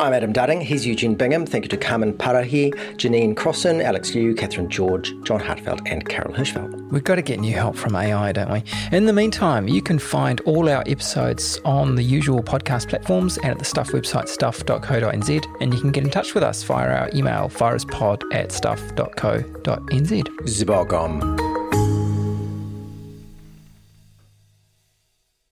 I'm 0.00 0.14
Adam 0.14 0.32
Dudding. 0.32 0.62
He's 0.62 0.86
Eugene 0.86 1.14
Bingham. 1.14 1.44
Thank 1.44 1.66
you 1.66 1.68
to 1.68 1.76
Carmen 1.76 2.14
Parahi, 2.14 2.72
Jenene 2.94 3.36
Crossan, 3.36 3.82
Alex 3.82 4.14
Liu, 4.14 4.34
Catherine 4.34 4.70
George, 4.70 5.12
John 5.24 5.38
Hartfeld, 5.40 5.82
and 5.84 6.08
Carol 6.08 6.32
Hirschfeld. 6.32 6.90
We've 6.90 7.04
got 7.04 7.16
to 7.16 7.22
get 7.22 7.38
new 7.38 7.52
help 7.52 7.76
from 7.76 7.94
AI, 7.94 8.32
don't 8.32 8.50
we? 8.50 8.64
In 8.92 9.04
the 9.04 9.12
meantime, 9.12 9.68
you 9.68 9.82
can 9.82 9.98
find 9.98 10.40
all 10.46 10.70
our 10.70 10.82
episodes 10.86 11.60
on 11.66 11.96
the 11.96 12.02
usual 12.02 12.42
podcast 12.42 12.88
platforms 12.88 13.36
and 13.36 13.50
at 13.50 13.58
the 13.58 13.64
Stuff 13.66 13.90
website, 13.90 14.28
stuff.co.nz. 14.28 15.46
And 15.60 15.74
you 15.74 15.80
can 15.80 15.90
get 15.90 16.04
in 16.04 16.10
touch 16.10 16.32
with 16.32 16.44
us 16.44 16.62
via 16.62 16.88
our 16.88 17.10
email, 17.12 17.50
viruspod 17.50 18.22
at 18.32 18.52
stuff.co.nz. 18.52 20.22
Zibogom. 20.46 21.49